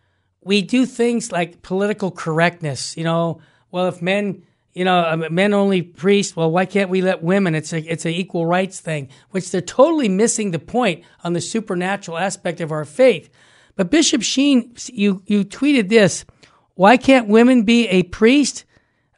[0.43, 2.95] we do things like political correctness.
[2.95, 4.43] You know, well, if men,
[4.75, 7.55] you know, um, men only priest, well, why can't we let women?
[7.55, 11.41] It's a it's an equal rights thing, which they're totally missing the point on the
[11.41, 13.31] supernatural aspect of our faith.
[13.77, 16.27] But Bishop Sheen, you you tweeted this:
[16.75, 18.67] Why can't women be a priest?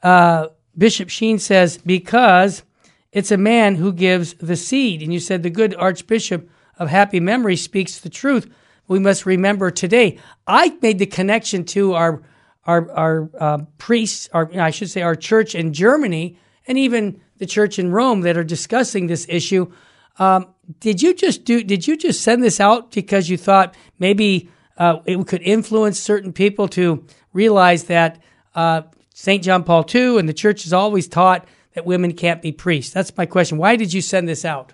[0.04, 2.62] Uh, Bishop Sheen says because
[3.10, 7.20] it's a man who gives the seed, and you said the good Archbishop of happy
[7.20, 8.52] memory speaks the truth.
[8.88, 10.18] We must remember today.
[10.46, 12.22] I made the connection to our
[12.66, 17.46] our our uh, priests, or I should say, our church in Germany, and even the
[17.46, 19.72] church in Rome that are discussing this issue.
[20.18, 21.62] Um, did you just do?
[21.62, 26.32] Did you just send this out because you thought maybe uh, it could influence certain
[26.32, 28.20] people to realize that
[28.54, 28.82] uh,
[29.14, 32.92] Saint John Paul II and the church has always taught that women can't be priests?
[32.92, 33.58] That's my question.
[33.58, 34.72] Why did you send this out?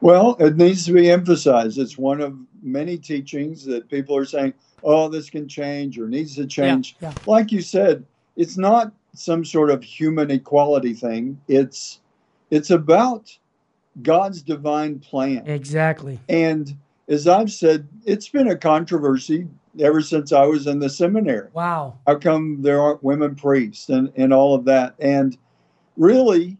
[0.00, 1.78] Well, it needs to be emphasized.
[1.78, 6.34] It's one of many teachings that people are saying, oh, this can change or needs
[6.36, 6.96] to change.
[7.00, 7.14] Yeah, yeah.
[7.26, 8.04] Like you said,
[8.36, 11.40] it's not some sort of human equality thing.
[11.48, 12.00] It's
[12.50, 13.36] it's about
[14.02, 15.46] God's divine plan.
[15.46, 16.18] Exactly.
[16.28, 16.76] And
[17.08, 21.48] as I've said, it's been a controversy ever since I was in the seminary.
[21.52, 21.98] Wow.
[22.06, 24.94] How come there aren't women priests and, and all of that?
[24.98, 25.36] And
[25.96, 26.56] really,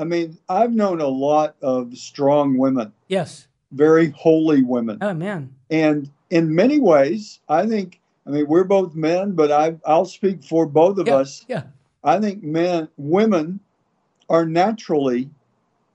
[0.00, 3.48] I mean, I've known a lot of strong women, Yes.
[3.70, 4.96] very holy women.
[5.02, 5.54] Oh man.
[5.70, 10.42] And in many ways, I think, I mean, we're both men, but I, I'll speak
[10.42, 11.16] for both of Yeah.
[11.16, 11.44] us.
[11.48, 11.64] Yeah.
[12.02, 13.60] I think men, women
[14.30, 15.28] are naturally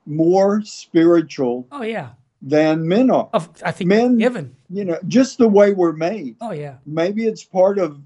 [0.06, 2.10] more spiritual Oh yeah.
[2.44, 3.30] than men are.
[3.34, 4.56] Of- I think Men- given.
[4.70, 6.36] You know, just the way we're made.
[6.42, 6.76] Oh yeah.
[6.86, 7.98] Maybe it's part of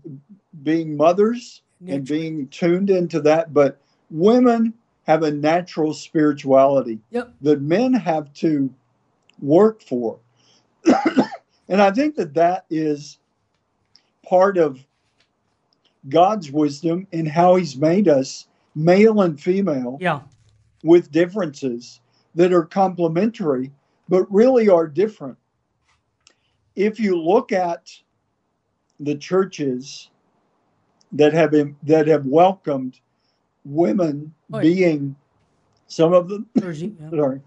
[0.64, 3.82] being mothers and being tuned into that, but
[4.12, 4.74] women
[5.10, 7.34] have a natural spirituality Yep.
[7.42, 8.72] that men have to
[9.42, 10.20] work for.
[11.68, 13.18] and I think that that is
[14.24, 14.86] part of
[16.10, 20.22] God's wisdom in how he's made us male and female Yeah.
[20.84, 22.02] with differences
[22.36, 23.72] that are complementary
[24.10, 25.40] but really are different.
[26.76, 27.90] If you look at
[29.00, 30.12] the churches
[31.14, 33.00] that have been, that have welcomed
[33.70, 34.62] women Oh, yeah.
[34.64, 35.16] being
[35.88, 36.96] some of them Clergy.
[37.00, 37.10] Yeah.
[37.12, 37.42] sorry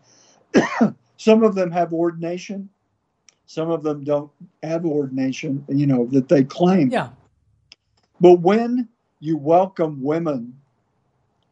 [1.16, 2.68] some of them have ordination
[3.46, 4.30] some of them don't
[4.62, 7.08] have ordination you know that they claim yeah.
[8.20, 8.88] but when
[9.20, 10.52] you welcome women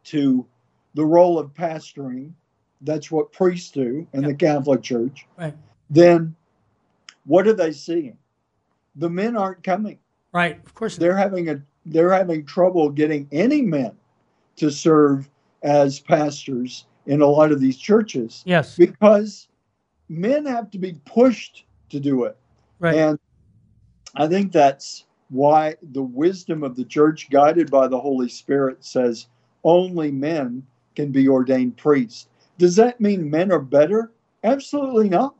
[0.05, 0.45] to
[0.95, 2.33] the role of pastoring,
[2.81, 5.55] that's what priests do in the Catholic Church, Right.
[5.89, 6.35] then
[7.27, 8.19] what are they seeing?
[8.97, 9.99] The men aren't coming.
[10.33, 10.59] Right.
[10.67, 10.97] Of course.
[10.97, 13.93] They're having a they're having trouble getting any men
[14.57, 15.29] to serve
[15.63, 18.77] as pastors in a lot of these churches Yes.
[18.77, 19.49] because
[20.09, 22.37] men have to be pushed to do it.
[22.79, 22.95] Right.
[22.95, 23.19] And
[24.17, 29.29] I think that's why the wisdom of the church, guided by the Holy Spirit, says
[29.65, 32.29] only men can be ordained priests.
[32.59, 34.13] Does that mean men are better?
[34.43, 35.35] Absolutely not.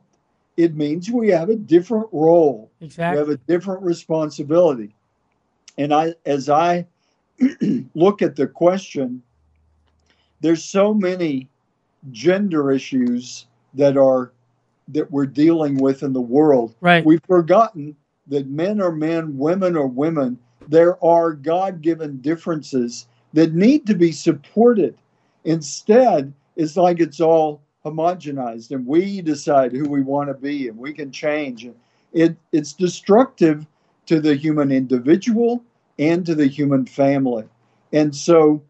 [0.57, 3.15] It means we have a different role, Exactly.
[3.15, 4.95] we have a different responsibility.
[5.77, 6.85] And I, as I
[7.95, 9.21] look at the question,
[10.41, 11.47] there's so many
[12.11, 14.31] gender issues that are
[14.87, 17.05] that we're dealing with in the world Right.
[17.05, 17.95] We've forgotten
[18.27, 20.37] that men are men, women are women.
[20.67, 24.95] There are God given differences that need to be supported.
[25.45, 30.77] Instead, it's like it's all homogenized and we decide who we want to be and
[30.77, 31.67] we can change.
[32.13, 33.65] It, it's destructive
[34.05, 35.63] to the human individual
[36.01, 37.45] and to the human family.
[37.93, 38.63] And so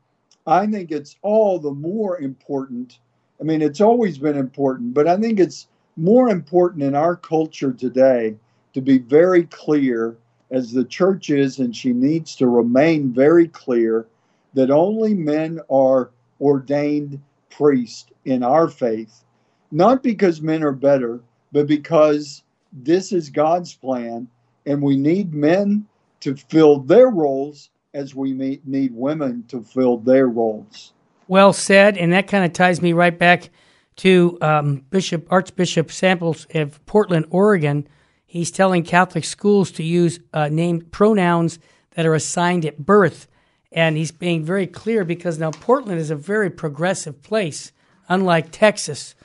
[0.45, 2.99] I think it's all the more important.
[3.39, 7.71] I mean, it's always been important, but I think it's more important in our culture
[7.71, 8.35] today
[8.73, 10.17] to be very clear,
[10.51, 14.07] as the church is, and she needs to remain very clear,
[14.53, 19.23] that only men are ordained priests in our faith,
[19.71, 21.21] not because men are better,
[21.53, 24.27] but because this is God's plan,
[24.65, 25.85] and we need men
[26.21, 30.93] to fill their roles as we need women to fill their roles.
[31.27, 33.49] Well said, and that kind of ties me right back
[33.97, 37.87] to um, Bishop Archbishop Samples of Portland, Oregon.
[38.25, 41.59] He's telling Catholic schools to use uh, named pronouns
[41.95, 43.27] that are assigned at birth,
[43.71, 47.71] and he's being very clear because now Portland is a very progressive place,
[48.07, 49.15] unlike Texas.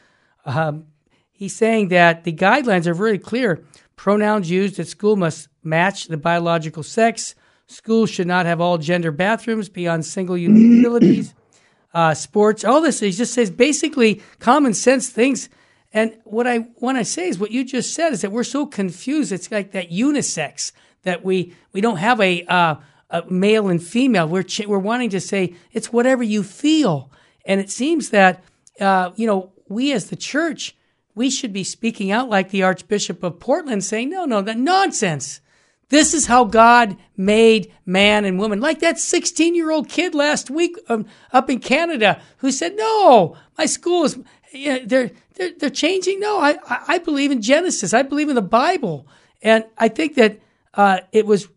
[0.45, 0.87] Um,
[1.31, 3.65] he's saying that the guidelines are very clear.
[3.95, 7.35] Pronouns used at school must match the biological sex.
[7.67, 11.35] Schools should not have all gender bathrooms beyond single use facilities
[11.95, 13.01] uh, sports, all this.
[13.01, 15.49] He just says basically common sense things.
[15.93, 18.67] And what I want to say is what you just said is that we're so
[18.67, 19.33] confused.
[19.33, 22.77] It's like that unisex that we we don't have a, uh,
[23.11, 24.29] a male and female.
[24.29, 27.11] We're ch- we're wanting to say it's whatever you feel.
[27.45, 28.45] And it seems that
[28.79, 30.77] uh, you know we as the church
[31.15, 35.41] we should be speaking out like the Archbishop of Portland, saying no, no, that nonsense.
[35.89, 38.61] This is how God made man and woman.
[38.61, 43.37] Like that 16 year old kid last week um, up in Canada who said, No,
[43.57, 44.19] my school is,
[44.53, 46.19] yeah, they're, they're, they're changing.
[46.19, 46.59] No, I
[46.89, 47.95] I believe in Genesis.
[47.95, 49.07] I believe in the Bible.
[49.43, 50.41] And I think that
[50.75, 51.49] uh, it was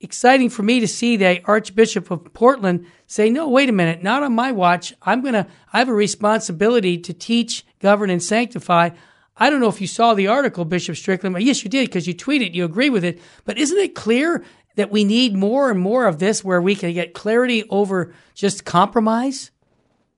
[0.00, 4.22] exciting for me to see the Archbishop of Portland say, No, wait a minute, not
[4.22, 4.94] on my watch.
[5.02, 8.90] I'm going to, I have a responsibility to teach, govern, and sanctify.
[9.38, 11.40] I don't know if you saw the article, Bishop Strickland.
[11.40, 13.20] Yes, you did because you tweeted, you agree with it.
[13.44, 14.44] But isn't it clear
[14.76, 18.64] that we need more and more of this where we can get clarity over just
[18.64, 19.50] compromise?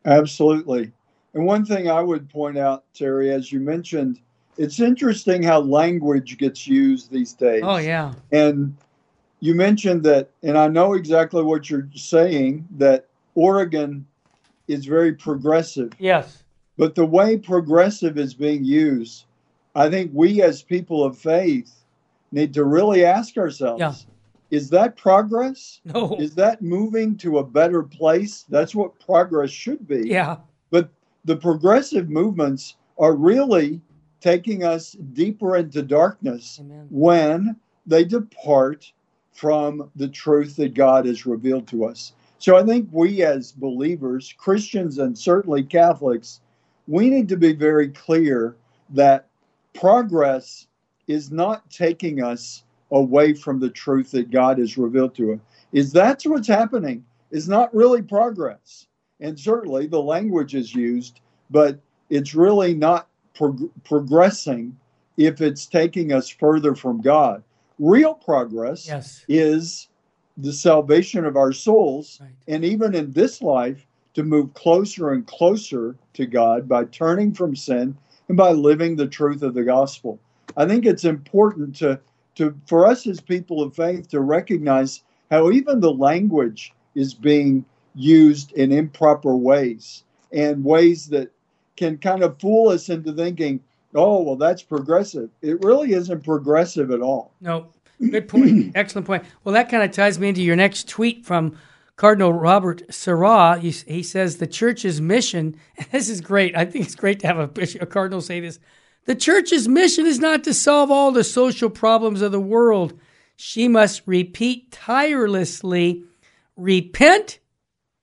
[0.05, 0.93] Absolutely.
[1.35, 4.21] And one thing I would point out, Terry, as you mentioned,
[4.57, 7.63] it's interesting how language gets used these days.
[7.65, 8.15] Oh, yeah.
[8.33, 8.77] And
[9.41, 14.07] you mentioned that, and I know exactly what you're saying, that Oregon
[14.67, 15.93] is very progressive.
[15.99, 16.43] Yes.
[16.79, 19.25] But the way progressive is being used,
[19.75, 21.85] I think we as people of faith
[22.33, 23.95] need to really ask ourselves Yeah.
[24.51, 25.81] is that progress?
[25.85, 26.17] No.
[26.19, 28.45] Is that moving to a better place?
[28.49, 30.09] That's what progress should be.
[30.09, 30.37] yeah.
[30.71, 30.89] But
[31.25, 33.81] the progressive movements are really
[34.21, 36.87] taking us deeper into darkness Amen.
[36.91, 37.57] when
[37.87, 38.93] they depart
[39.33, 42.13] from the truth that God has revealed to us.
[42.39, 46.41] So I think we as believers, Christians and certainly Catholics,
[46.89, 48.57] we need to be very clear
[48.91, 49.27] that
[49.75, 50.67] progress
[51.07, 55.39] is not taking us away from the truth that God has revealed to us.
[55.73, 57.05] Is that's what's happening?
[57.31, 58.87] Is not really progress.
[59.21, 61.21] And certainly the language is used,
[61.51, 61.79] but
[62.09, 64.77] it's really not prog- progressing
[65.19, 67.43] if it's taking us further from God.
[67.79, 69.25] Real progress Yes.
[69.29, 69.89] is
[70.39, 72.31] the salvation of our souls, Right.
[72.47, 73.87] and even in this life,
[74.19, 77.97] to move closer and closer to God by turning from sin
[78.27, 80.19] and by living the truth of the gospel.
[80.57, 82.01] I think it's important to,
[82.35, 87.65] to for us as people of faith to recognize how even the language is being
[87.95, 90.03] used in improper ways
[90.33, 91.31] and ways that
[91.77, 93.61] can kind of fool us into thinking,
[93.95, 95.31] oh, well, that's progressive.
[95.43, 97.31] It really isn't progressive at all.
[97.41, 97.69] No.
[98.01, 98.73] Good point.
[98.75, 99.23] Excellent point.
[99.45, 101.57] Well, that kind of ties me into your next tweet from
[101.99, 103.59] Cardinal Robert Sarah.
[103.59, 105.57] He, he says the church's mission,
[105.93, 106.57] this is great.
[106.57, 108.59] I think it's great to have a, a cardinal say this.
[109.05, 112.99] The church's mission is not to solve all the social problems of the world.
[113.37, 116.05] She must repeat tirelessly,
[116.57, 117.41] repent,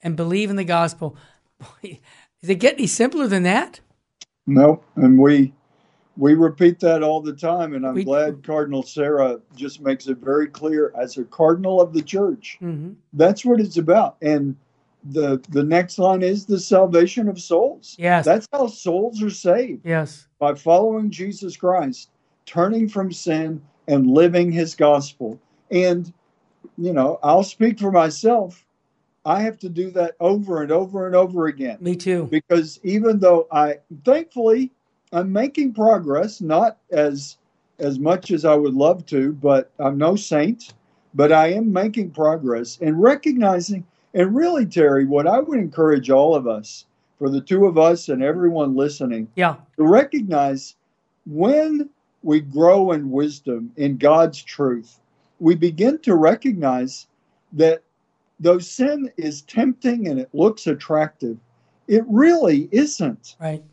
[0.01, 1.15] and believe in the gospel.
[1.59, 1.99] Boy,
[2.41, 3.79] does it get any simpler than that?
[4.45, 5.53] No, and we
[6.17, 10.17] we repeat that all the time, and I'm We- glad Cardinal Sarah just makes it
[10.17, 12.57] very clear as a cardinal of the church.
[12.59, 14.17] hmm That's what it's about.
[14.21, 14.55] And
[15.11, 17.95] the the next line is the salvation of souls.
[17.99, 18.25] Yes.
[18.25, 20.27] That's how souls are saved Yes.
[20.39, 22.09] by following Jesus Christ,
[22.45, 25.39] turning from sin and living his gospel.
[25.71, 26.11] And
[26.77, 28.65] you know, I'll speak for myself.
[29.25, 32.27] I have to do that over and over and over again Me too.
[32.29, 34.71] because even though I thankfully
[35.15, 37.37] I'm making progress, not as
[37.79, 40.73] as much as I would love to, but I'm no saint,
[41.13, 46.35] but I am making progress and recognizing and really Terry, what I would encourage all
[46.35, 46.85] of us,
[47.19, 49.55] for the two of us and everyone listening, Yeah.
[49.77, 50.75] to recognize
[51.25, 51.89] when
[52.23, 54.99] we grow in wisdom in God's truth,
[55.39, 57.07] we begin to recognize
[57.53, 57.83] that
[58.39, 61.37] though sin is tempting and it looks attractive,
[61.87, 63.63] it really isn't Right.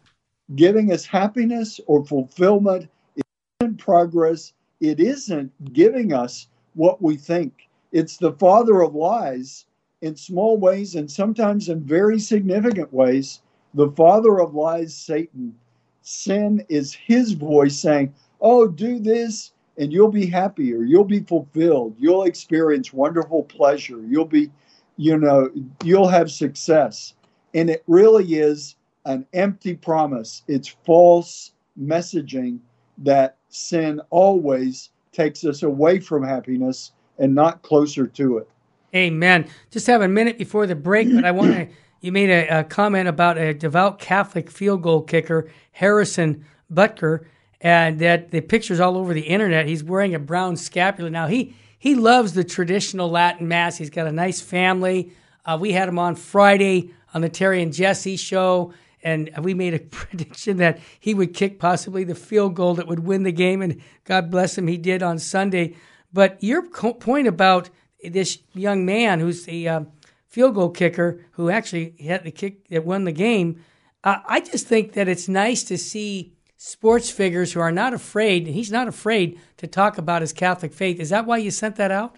[0.57, 2.89] Giving us happiness or fulfillment.
[3.17, 3.25] It
[3.61, 4.53] isn't progress.
[4.81, 7.69] It isn't giving us what we think.
[7.93, 9.67] It's the father of lies
[10.01, 13.41] in small ways and sometimes in very significant ways.
[13.75, 15.55] The father of lies, Satan.
[16.03, 21.21] Sin is his voice saying, Oh, do this and you'll be happy or you'll be
[21.21, 21.95] fulfilled.
[21.99, 24.01] You'll experience wonderful pleasure.
[24.07, 24.51] You'll be,
[24.97, 25.51] you know,
[25.85, 27.15] you'll have success.
[27.55, 30.43] And it really is an empty promise.
[30.49, 32.59] It's false messaging
[32.99, 38.49] that sin always takes us away from happiness and not closer to it.
[38.95, 39.49] Amen.
[39.71, 41.69] Just have a minute before the break, but I want to.
[42.03, 47.27] You made a, a comment about a devout Catholic field goal kicker, Harrison Butker,
[47.61, 49.67] and that the pictures all over the internet.
[49.67, 51.09] He's wearing a brown scapular.
[51.09, 53.77] Now he he loves the traditional Latin mass.
[53.77, 55.13] He's got a nice family.
[55.45, 58.73] Uh, we had him on Friday on the Terry and Jesse show,
[59.03, 63.01] and we made a prediction that he would kick possibly the field goal that would
[63.01, 65.75] win the game, and God bless him, he did on Sunday.
[66.13, 67.71] But your co- point about
[68.05, 69.85] this young man who's the uh,
[70.29, 73.63] field goal kicker who actually had the kick that won the game,
[74.05, 78.47] uh, I just think that it's nice to see sports figures who are not afraid.
[78.47, 81.01] He's not afraid to talk about his Catholic faith.
[81.01, 82.17] Is that why you sent that out?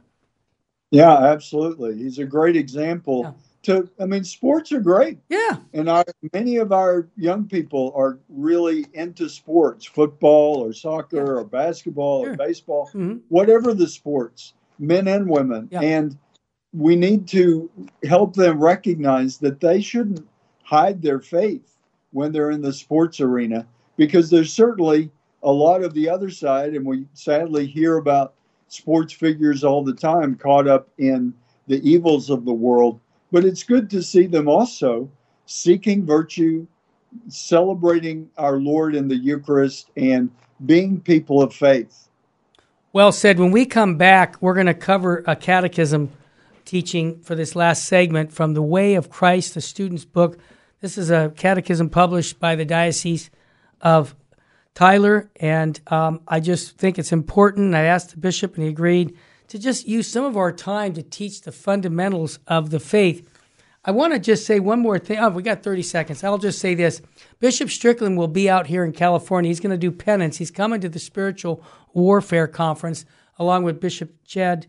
[0.90, 1.96] Yeah, absolutely.
[1.96, 3.22] He's a great example.
[3.22, 3.32] Yeah.
[3.64, 6.04] To I mean, sports are great, Yeah, and our
[6.34, 12.32] many of our young people are really into sports, football or soccer or basketball Sure.
[12.34, 13.20] or baseball, Mhm.
[13.30, 15.68] whatever the sports, men and women.
[15.72, 15.80] Yeah.
[15.80, 16.16] And
[16.74, 17.70] we need to
[18.04, 20.26] help them recognize that they shouldn't
[20.62, 21.78] hide their faith
[22.12, 25.10] when they're in the sports arena because there's certainly
[25.42, 28.34] a lot of the other side, and we sadly hear about
[28.68, 31.32] sports figures all the time caught up in
[31.66, 33.00] the evils of the world.
[33.34, 35.10] But it's good to see them also
[35.46, 36.68] seeking virtue,
[37.26, 40.30] celebrating our Lord in the Eucharist and
[40.64, 42.08] being people of faith.
[42.92, 43.40] Well said.
[43.40, 46.12] When we come back, we're going to cover a catechism
[46.64, 50.38] teaching for this last segment from The Way of Christ, the student's book.
[50.80, 53.30] This is a catechism published by the Diocese
[53.80, 54.14] of
[54.74, 57.74] Tyler, and um, I just think it's important.
[57.74, 59.16] I asked the bishop, and he agreed
[59.48, 63.28] to just use some of our time to teach the fundamentals of the faith.
[63.84, 65.18] I want to just say one more thing.
[65.18, 66.24] Oh, we got 30 seconds.
[66.24, 67.02] I'll just say this.
[67.38, 69.48] Bishop Strickland will be out here in California.
[69.48, 70.38] He's going to do penance.
[70.38, 73.04] He's coming to the Spiritual Warfare Conference
[73.38, 74.66] along with Bishop Chad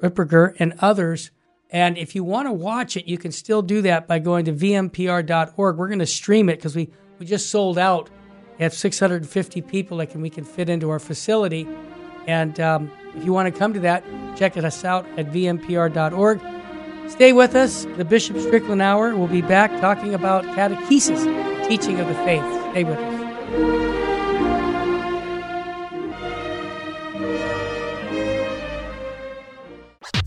[0.00, 1.30] Ripperger and others.
[1.70, 4.52] And if you want to watch it, you can still do that by going to
[4.52, 5.76] vmpr.org.
[5.76, 8.10] We're going to stream it because we, we just sold out.
[8.58, 11.66] We have 650 people that can, we can fit into our facility.
[12.28, 14.04] And um, if you want to come to that,
[14.36, 16.40] check us out at vmpr.org.
[17.10, 17.86] Stay with us.
[17.96, 22.44] The Bishop Strickland Hour will be back talking about catechesis, teaching of the faith.
[22.70, 23.92] Stay with us.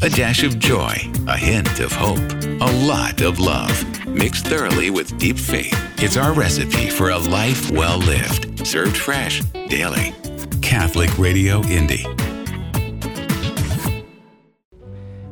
[0.01, 0.95] A dash of joy,
[1.27, 2.19] a hint of hope,
[2.61, 5.73] a lot of love, mixed thoroughly with deep faith.
[5.97, 10.13] It's our recipe for a life well lived, served fresh, daily.
[10.61, 12.05] Catholic Radio Indy.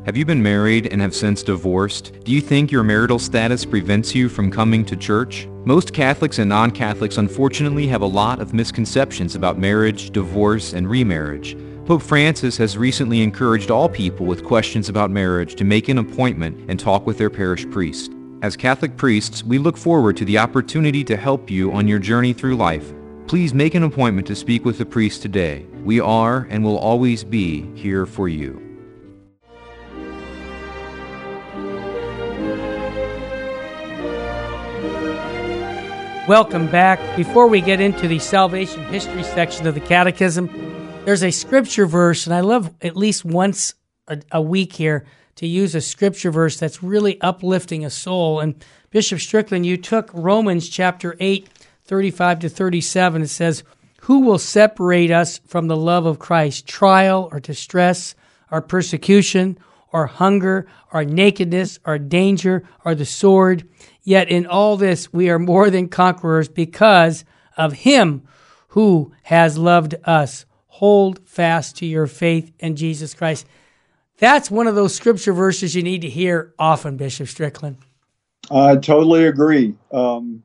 [0.06, 2.12] Have you been married and have since divorced?
[2.26, 5.48] Do you think your marital status prevents you from coming to church?
[5.64, 11.56] Most Catholics and non-Catholics unfortunately have a lot of misconceptions about marriage, divorce, and remarriage.
[11.86, 16.70] Pope Francis has recently encouraged all people with questions about marriage to make an appointment
[16.70, 18.12] and talk with their parish priest.
[18.42, 22.34] As Catholic priests, we look forward to the opportunity to help you on your journey
[22.34, 22.94] through life.
[23.28, 25.66] Please make an appointment to speak with the priest today.
[25.82, 28.63] We are and will always be here for you.
[36.26, 37.18] Welcome back.
[37.18, 40.48] Before we get into the salvation history section of the Catechism,
[41.04, 43.74] there's a scripture verse, and I love at least once
[44.08, 45.06] a, a, week here
[45.36, 48.40] to use a scripture verse that's really uplifting a soul.
[48.40, 48.56] And
[48.90, 51.50] Bishop Strickland, you took Romans chapter 8,
[51.84, 53.24] 35 to 37.
[53.24, 53.66] It says,
[54.04, 56.66] Who will separate us from the love of Christ?
[56.66, 58.16] Trial or distress
[58.50, 59.58] or persecution
[59.92, 63.68] or hunger or nakedness or danger or the sword?
[64.04, 67.24] Yet in all this we are more than conquerors because
[67.58, 68.28] of him
[68.70, 70.46] who has loved us.
[70.68, 73.46] Hold fast to your faith in Jesus Christ.
[74.18, 77.78] That's one of those scripture verses you need to hear often, Bishop Strickland.
[78.52, 79.76] I totally agree.
[79.92, 80.44] Um,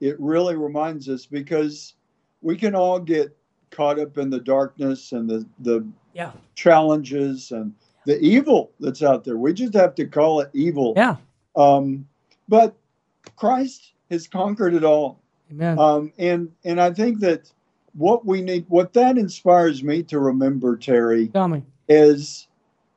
[0.00, 1.94] it really reminds us because
[2.42, 3.36] we can all get
[3.70, 6.32] caught up in the darkness and the, the yeah.
[6.54, 9.36] challenges and the evil that's out there.
[9.36, 10.94] We just have to call it evil.
[10.96, 11.16] Yeah.
[11.56, 12.06] Um,
[12.48, 12.74] but
[13.36, 15.20] Christ has conquered it all.
[15.50, 15.78] Amen.
[15.78, 17.50] Um, and and I think that
[17.94, 21.62] what we need, what that inspires me to remember, Terry, Tell me.
[21.88, 22.48] is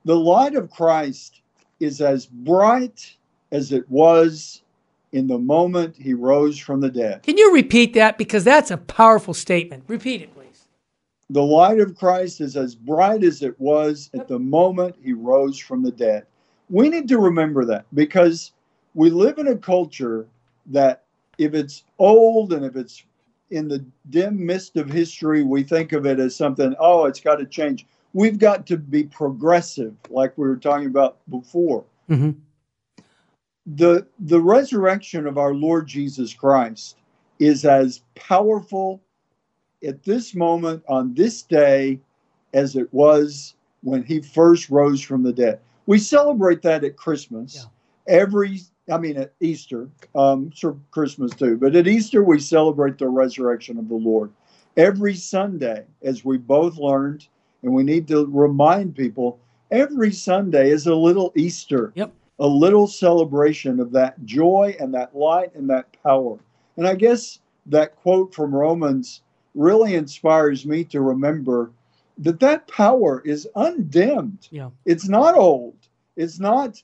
[0.06, 1.42] the light of Christ
[1.80, 3.16] is as bright
[3.52, 4.64] as it was
[5.12, 7.24] in the moment he rose from the dead.
[7.24, 8.18] Can you repeat that?
[8.18, 9.84] Because that's a powerful statement.
[9.88, 10.68] Repeat it, please.
[11.30, 15.58] The light of Christ is as bright as it was at the moment he rose
[15.60, 16.26] from the dead.
[16.70, 18.52] We need to remember that because
[19.00, 20.28] we live in a culture
[20.66, 21.06] that
[21.38, 23.06] if it's old and if it's
[23.50, 27.38] in the dim mist of history, we think of it as something, oh, it's got
[27.38, 27.88] to change.
[28.12, 31.86] We've got to be progressive, like we were talking about before.
[32.10, 32.32] Mm-hmm.
[33.68, 36.97] The, the resurrection of our Lord Jesus Christ
[37.39, 39.02] is as powerful
[39.82, 42.02] at this moment on this day
[42.54, 45.62] as it was when he first rose from the dead.
[45.86, 47.56] We celebrate that at Christmas.
[47.56, 48.20] Yeah.
[48.22, 48.60] Every
[48.92, 53.78] I mean, at Easter, um, sure, Christmas too, but at Easter we celebrate the resurrection
[53.78, 54.32] of the Lord.
[54.78, 57.28] Every Sunday, as we both learned,
[57.64, 59.40] and we need to remind people,
[59.72, 62.14] every Sunday is a little Easter, Yep.
[62.40, 66.40] a little celebration of that joy and that light and that power.
[66.78, 69.22] And I guess that quote from Romans
[69.56, 71.72] really inspires me to remember
[72.20, 74.48] that that power is undimmed.
[74.52, 74.70] Yeah.
[74.86, 75.76] It's not old.
[76.16, 76.82] It's not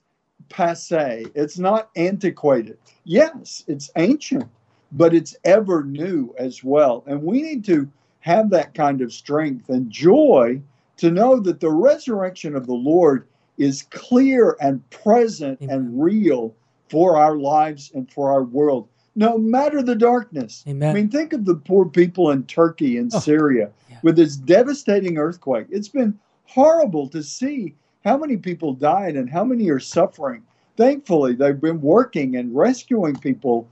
[0.49, 1.25] passe.
[1.35, 2.77] It's not antiquated.
[3.03, 4.45] Yes, it's ancient,
[4.91, 7.03] but it's ever new as well.
[7.07, 7.89] And we need to
[8.21, 10.61] have that kind of strength and joy
[10.97, 13.27] to know that the resurrection of the Lord
[13.57, 15.75] is clear and present Amen.
[15.75, 16.53] and real
[16.89, 20.63] for our lives and for our world, no matter the darkness.
[20.67, 20.89] Amen.
[20.89, 23.97] I mean, think of the poor people in Turkey and Oh, Syria yeah.
[24.03, 25.67] with this devastating earthquake.
[25.69, 27.75] It's been horrible to see
[28.05, 30.43] how many people died and how many are suffering.
[30.77, 33.67] Thankfully, they've been working and rescuing people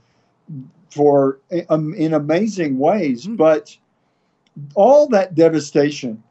[0.90, 3.26] for um, in amazing ways.
[3.26, 3.36] Mm.
[3.36, 3.76] But
[4.74, 6.22] all that devastation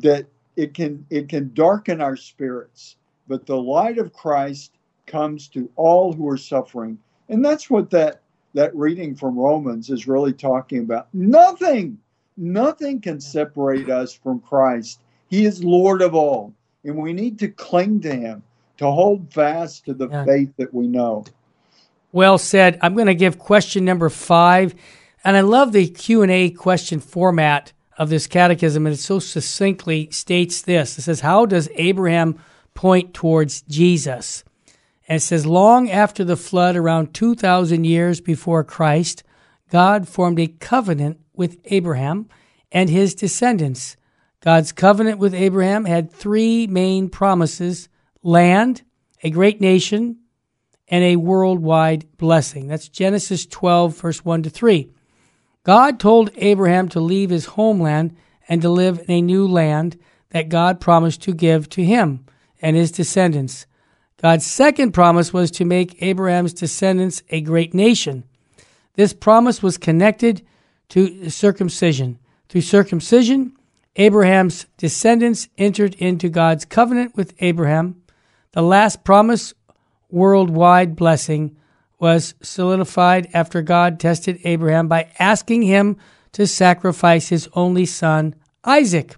[0.00, 0.26] that
[0.56, 2.96] it can it can darken our spirits,
[3.28, 4.72] but the light of Christ
[5.06, 6.98] comes to all who are suffering,
[7.28, 8.20] and that's what that
[8.54, 11.08] that reading from Romans is really talking about.
[11.12, 11.98] Nothing,
[12.36, 15.00] nothing can separate us from Christ.
[15.28, 18.42] He is Lord of all, and we need to cling to Him
[18.78, 20.24] to hold fast to the Yeah.
[20.24, 21.24] faith that we know.
[22.12, 22.78] Well said.
[22.80, 24.74] I'm going to give question number five,
[25.24, 29.18] and I love the Q and A question format of this catechism, and it so
[29.18, 30.98] succinctly states this.
[30.98, 32.36] It says, "How does Abraham
[32.74, 34.44] point towards Jesus?"
[35.08, 39.22] And it says, "Long after the flood, around 2,000 years before Christ,
[39.70, 42.26] God formed a covenant with Abraham
[42.72, 43.96] and his descendants.
[44.44, 47.88] God's covenant with Abraham had three main promises:
[48.22, 48.82] land,
[49.22, 50.18] a great nation."
[50.88, 52.68] and a worldwide blessing.
[52.68, 54.90] That's Genesis 12, verse 1 to 3.
[55.64, 58.14] God told Abraham to leave his homeland
[58.50, 59.98] and to live in a new land
[60.30, 62.26] that God promised to give to him
[62.60, 63.66] and his descendants.
[64.20, 68.24] God's second promise was to make Abraham's descendants a great nation.
[68.92, 70.46] This promise was connected
[70.90, 72.18] to circumcision.
[72.50, 73.56] Through circumcision,
[73.96, 78.02] Abraham's descendants entered into God's covenant with Abraham.
[78.52, 79.54] The last promise
[80.10, 81.56] worldwide blessing
[81.98, 85.96] was solidified after God tested Abraham by asking him
[86.32, 88.34] to sacrifice his only son,
[88.64, 89.16] Isaac.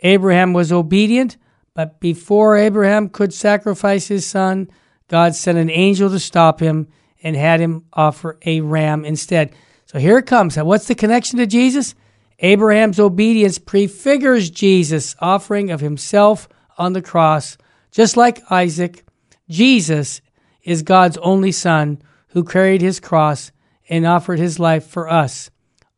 [0.00, 1.36] Abraham was obedient,
[1.74, 4.68] but before Abraham could sacrifice his son,
[5.06, 6.88] God sent an angel to stop him
[7.22, 9.54] and had him offer a ram instead.
[9.86, 10.56] So here it comes.
[10.56, 11.94] What's the connection to Jesus?
[12.40, 17.58] Abraham's obedience prefigures Jesus' offering of himself on the cross,
[17.90, 19.04] just like Isaac.
[19.48, 20.20] Jesus
[20.62, 23.52] is God's only Son who carried his cross
[23.88, 25.50] and offered his life for us.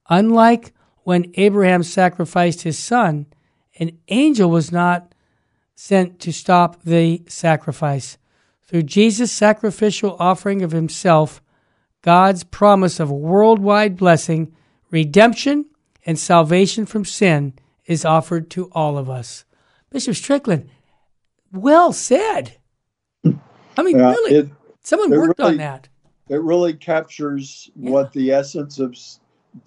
[0.09, 0.73] Unlike
[1.05, 3.27] when Abraham sacrificed his son,
[3.79, 5.15] an angel was not
[5.75, 8.19] sent to stop the sacrifice.
[8.63, 11.43] Through Jesus' sacrificial offering of himself,
[12.03, 14.55] God's promise of worldwide blessing,
[14.91, 15.67] redemption,
[16.05, 17.55] and salvation from sin
[17.87, 19.45] is offered to all of us.
[19.91, 20.69] Bishop Strickland,
[21.53, 22.57] well said.
[23.25, 24.49] I mean, Yeah, really, it,
[24.83, 25.89] someone it worked on that.
[26.29, 28.97] it really captures what the essence of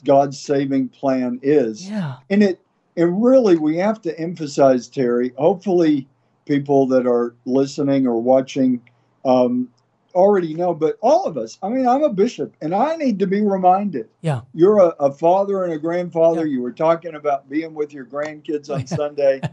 [0.04, 1.90] God's saving plan is.
[1.90, 2.16] Yeah.
[2.30, 2.60] And it
[2.98, 6.08] and really we have to emphasize, Terry, hopefully
[6.46, 8.82] people that are listening or watching
[9.26, 9.68] um,
[10.16, 13.28] already know, but all of us, I mean, I'm a bishop and I need to
[13.28, 14.08] be reminded.
[14.22, 14.42] Yeah.
[14.54, 16.46] You're a, a father and a grandfather.
[16.46, 16.54] Yeah.
[16.54, 19.42] You were talking about being with your grandkids on Sunday.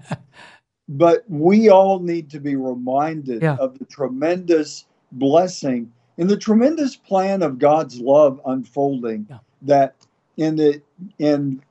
[0.88, 3.56] But we all need to be reminded Yeah.
[3.56, 9.38] of the tremendous blessing and the tremendous plan of God's love unfolding Yeah.
[9.62, 9.94] that
[10.36, 10.82] in the
[11.20, 11.62] and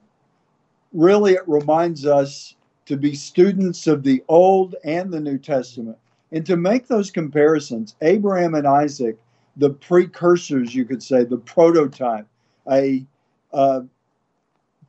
[0.93, 5.97] really it reminds us to be students of the Old and the New Testament
[6.31, 7.95] and to make those comparisons.
[8.01, 9.17] Abraham and Isaac,
[9.57, 12.27] the precursors, you could say, the prototype,
[12.69, 13.05] a
[13.53, 13.81] uh,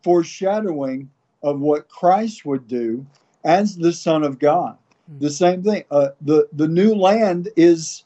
[0.03, 1.11] foreshadowing
[1.43, 3.05] of what Christ would do
[3.45, 4.77] as the Son of God.
[5.09, 5.19] Hmm.
[5.19, 5.85] The same thing.
[5.91, 8.05] Uh, the the new land is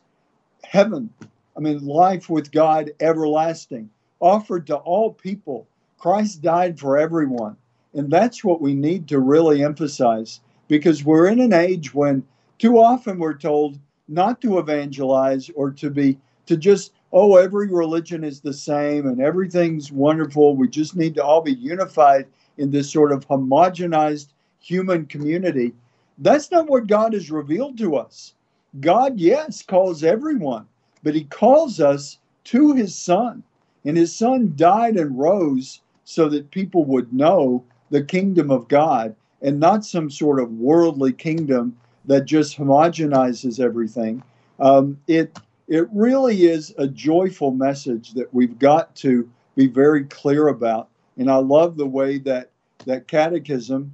[0.65, 1.11] heaven.
[1.57, 5.67] I mean, life with God, everlasting, offered to all people.
[5.99, 7.57] Christ died for everyone,
[7.95, 12.25] and that's what we need to really emphasize because we're in an age when
[12.59, 13.79] too often we're told
[14.09, 19.21] not to evangelize or to be to just oh every religion is the same and
[19.21, 20.57] everything's wonderful.
[20.57, 22.27] We just need to all be unified
[22.59, 24.29] in this sort of homogenized
[24.61, 25.75] human community.
[26.19, 28.35] That's not what god has revealed to us.
[28.81, 30.67] God yes calls everyone
[31.07, 33.45] but he calls us to his son.
[33.85, 39.15] And his son died and rose so that people would know the kingdom of god
[39.41, 41.77] and not some sort of worldly kingdom
[42.07, 44.23] that just homogenizes everything.
[44.59, 45.39] Um, it
[45.69, 50.89] it really is a joyful message that we've got to be very clear about.
[51.17, 52.51] And I love the way that
[52.85, 53.93] that catechism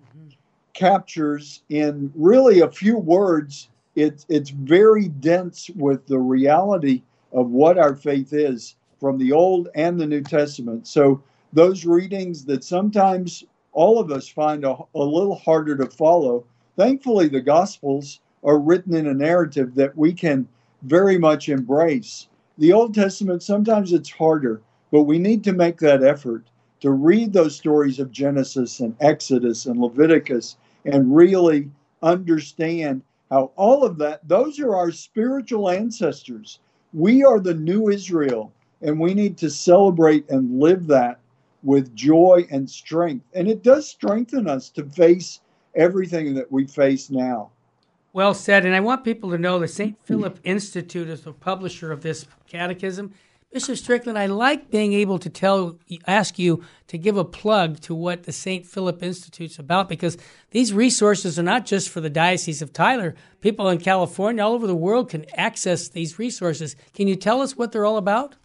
[0.75, 3.69] captures in really a few words.
[3.97, 7.03] It's it's very dense with the reality
[7.33, 10.87] of what our faith is from the Old and the New Testament.
[10.87, 16.45] So those readings that sometimes all of us find a, a little harder to follow.
[16.77, 20.49] Thankfully, the Gospels are written in a narrative that we can
[20.83, 22.29] very much embrace.
[22.59, 24.61] The Old Testament, sometimes it's harder,
[24.91, 26.45] but we need to make that effort
[26.81, 31.71] to read those stories of Genesis and Exodus and Leviticus and really
[32.03, 36.59] understand how all of that, those are our spiritual ancestors.
[36.93, 38.53] We are the new Israel.
[38.83, 41.21] And we need to celebrate and live that
[41.63, 43.25] with joy and strength.
[43.33, 45.41] And it does strengthen us to face
[45.75, 47.51] everything that we face now.
[48.13, 48.67] Well said.
[48.67, 49.97] And I want people to know the St.
[50.05, 53.15] Philip Institute is the publisher of this catechism.
[53.53, 57.95] Bishop Strickland, I like being able to tell, ask you to give a plug to
[57.95, 58.65] what the St.
[58.65, 60.17] Philip Institute's about because
[60.53, 63.15] these resources are not just for the Diocese of Tyler.
[63.43, 66.77] People in California, all over the world, can access these resources.
[66.95, 68.37] Can you tell us what they're all about?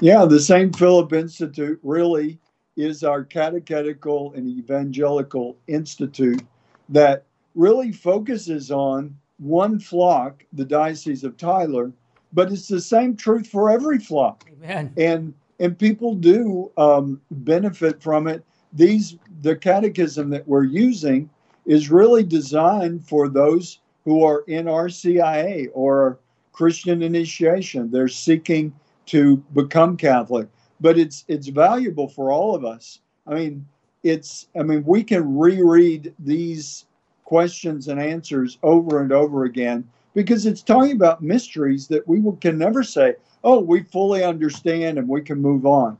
[0.00, 0.76] Yeah, the St.
[0.76, 2.40] Philip Institute really
[2.78, 6.42] is our catechetical and evangelical institute
[6.88, 7.24] that
[7.54, 11.92] really focuses on one flock, the Diocese of Tyler,
[12.32, 14.48] but it's the same truth for every flock.
[14.52, 14.92] Amen.
[14.96, 18.44] And and people do um, benefit from it.
[18.72, 21.28] These the catechism that we're using
[21.66, 26.18] is really designed for those who are in RCIA or
[26.52, 27.90] Christian initiation.
[27.90, 28.72] They're seeking
[29.06, 30.48] to become Catholic,
[30.80, 33.00] but it's it's valuable for all of us.
[33.26, 33.66] I mean,
[34.02, 36.86] it's I mean we can reread these
[37.24, 42.56] questions and answers over and over again because it's talking about mysteries that we can
[42.58, 43.14] never say,
[43.44, 45.98] oh, we fully understand and we can move on.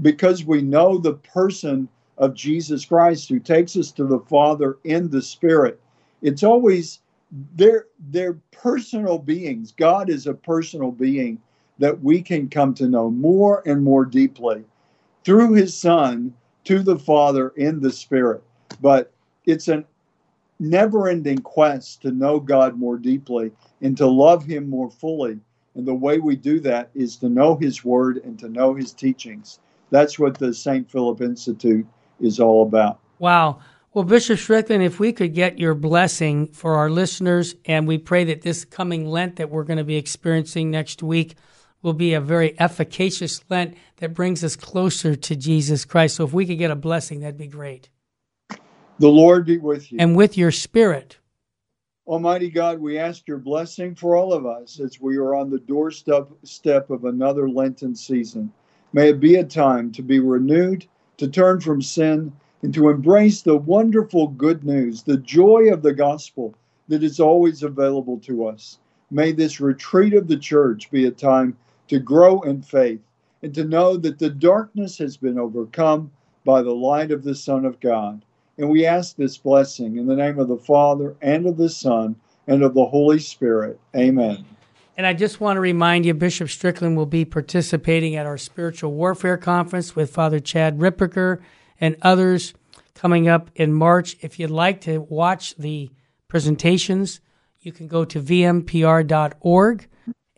[0.00, 5.10] Because we know the person of Jesus Christ who takes us to the Father in
[5.10, 5.80] the Spirit.
[6.22, 7.00] It's always
[7.56, 9.74] they're they're personal beings.
[9.76, 11.40] God is a personal being
[11.78, 14.64] that we can come to know more and more deeply
[15.24, 18.42] through his son to the Father in the Spirit.
[18.80, 19.12] But
[19.46, 19.84] it's a
[20.60, 25.38] never ending quest to know God more deeply and to love Him more fully.
[25.74, 28.92] And the way we do that is to know His Word and to know His
[28.92, 29.60] teachings.
[29.90, 30.90] That's what the St.
[30.90, 31.86] Philip Institute
[32.20, 32.98] is all about.
[33.18, 33.60] Wow.
[33.94, 38.24] Well, Bishop Strickland, if we could get your blessing for our listeners, and we pray
[38.24, 41.36] that this coming Lent that we're going to be experiencing next week
[41.82, 46.16] will be a very efficacious Lent that brings us closer to Jesus Christ.
[46.16, 47.88] So if we could get a blessing, that'd be great.
[48.98, 49.98] The Lord be with you.
[50.00, 51.18] And with your spirit.
[52.06, 55.58] Almighty God, we ask your blessing for all of us as we are on the
[55.58, 58.52] doorstep step of another Lenten season.
[58.92, 60.86] May it be a time to be renewed,
[61.18, 65.92] to turn from sin, and to embrace the wonderful good news, the joy of the
[65.92, 66.54] gospel
[66.88, 68.78] that is always available to us.
[69.10, 71.56] May this retreat of the church be a time
[71.88, 73.00] to grow in faith
[73.42, 76.10] and to know that the darkness has been overcome
[76.44, 78.24] by the light of the Son of God.
[78.56, 82.16] And we ask this blessing in the name of the Father and of the Son
[82.46, 83.78] and of the Holy Spirit.
[83.94, 84.44] Amen.
[84.96, 88.92] And I just want to remind you, Bishop Strickland will be participating at our spiritual
[88.92, 91.40] warfare conference with Father Chad Ripperger
[91.80, 92.52] and others
[92.94, 94.16] coming up in March.
[94.22, 95.90] If you'd like to watch the
[96.26, 97.20] presentations,
[97.60, 99.88] you can go to vmpr.org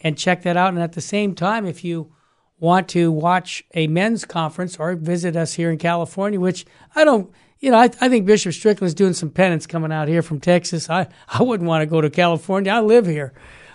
[0.01, 0.73] and check that out.
[0.73, 2.13] And at the same time, if you
[2.59, 7.33] want to watch a men's conference or visit us here in California, which I don't
[7.61, 10.89] you know, I, I think Bishop Strickland's doing some penance coming out here from Texas.
[10.89, 12.73] I, I wouldn't want to go to California.
[12.73, 13.33] I live here.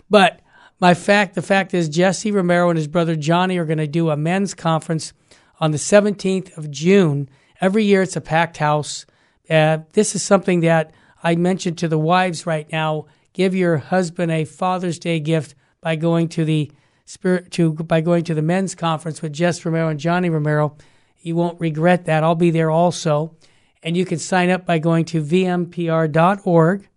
[0.09, 0.41] But
[0.79, 4.09] my fact, the fact is, Jesse Romero and his brother Johnny are going to do
[4.09, 5.13] a men's conference
[5.59, 7.29] on the 17th of June.
[7.61, 9.05] Every year it's a packed house.
[9.49, 13.05] Uh, this is something that I mentioned to the wives right now.
[13.33, 15.55] Give your husband a Father's Day gift
[15.85, 16.71] by going to the
[17.05, 20.75] spirit to by going to the men's conference with Jess Romero and Johnny Romero.
[21.21, 22.23] You won't regret that.
[22.23, 23.35] I'll be there also.
[23.83, 26.89] And you can sign up by going to vmpr.org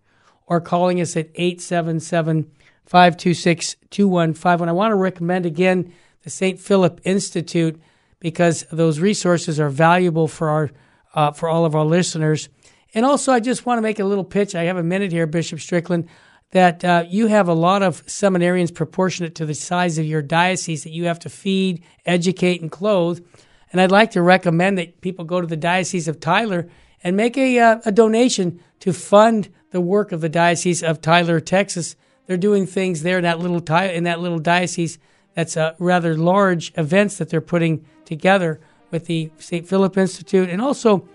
[0.47, 2.51] or calling us at 877
[2.87, 4.69] 526 2151.
[4.71, 5.93] I want to recommend again
[6.25, 6.59] the St.
[6.59, 7.79] Philip Institute
[8.21, 10.71] because those resources are valuable for our
[11.13, 12.49] uh, for all of our listeners.
[12.95, 14.55] And also, I just want to make a little pitch.
[14.55, 16.09] I have a minute here, Bishop Strickland,
[16.51, 20.85] that uh, you have a lot of seminarians proportionate to the size of your diocese
[20.85, 23.25] that you have to feed, educate, and clothe.
[23.71, 26.69] And I'd like to recommend that people go to the Diocese of Tyler
[27.05, 31.41] and make a, uh, a donation to fund the work of the Diocese of Tyler,
[31.41, 31.97] Texas.
[32.27, 34.99] They're doing things there in that little in that little diocese.
[35.35, 39.69] That's a rather large events that they're putting together with the St.
[39.69, 41.07] Philip Institute, and also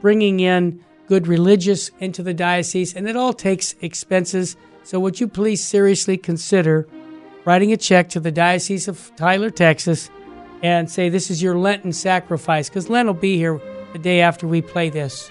[0.00, 2.94] bringing in good religious into the diocese.
[2.94, 4.56] And it all takes expenses.
[4.84, 6.86] So would you please seriously consider
[7.44, 10.10] writing a check to the Diocese of Tyler, Texas?
[10.62, 13.60] and say, This is your Lenten sacrifice, because Lent will be here
[13.92, 15.30] the day after we play this.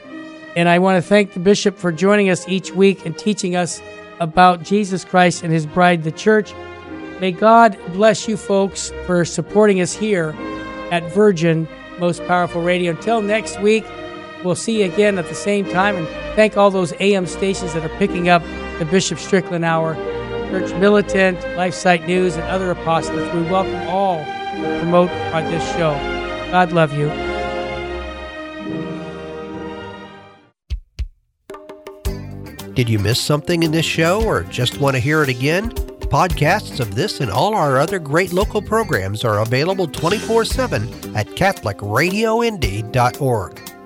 [0.56, 3.82] And I want to thank the bishop for joining us each week and teaching us
[4.20, 6.54] about Jesus Christ and his bride, the church.
[7.22, 10.36] May God bless you folks for supporting us here
[10.91, 11.68] at Virgin
[11.99, 12.91] Most Powerful Radio.
[12.91, 13.86] Until next week,
[14.43, 15.95] we'll see you again at the same time.
[15.95, 18.43] And thank all those AM stations that are picking up
[18.82, 19.93] the Bishop Strickland Hour,
[20.49, 23.32] Church Militant, LifeSite News, and other apostles.
[23.32, 25.93] We welcome all to promote uh, this show.
[26.49, 27.07] God love you.
[32.73, 35.69] Did you miss something in this show or just want to hear it again?
[35.69, 41.27] Podcasts of this and all our other great local programs are available 24 7 at
[41.27, 43.80] CatholicRadioIndy.org.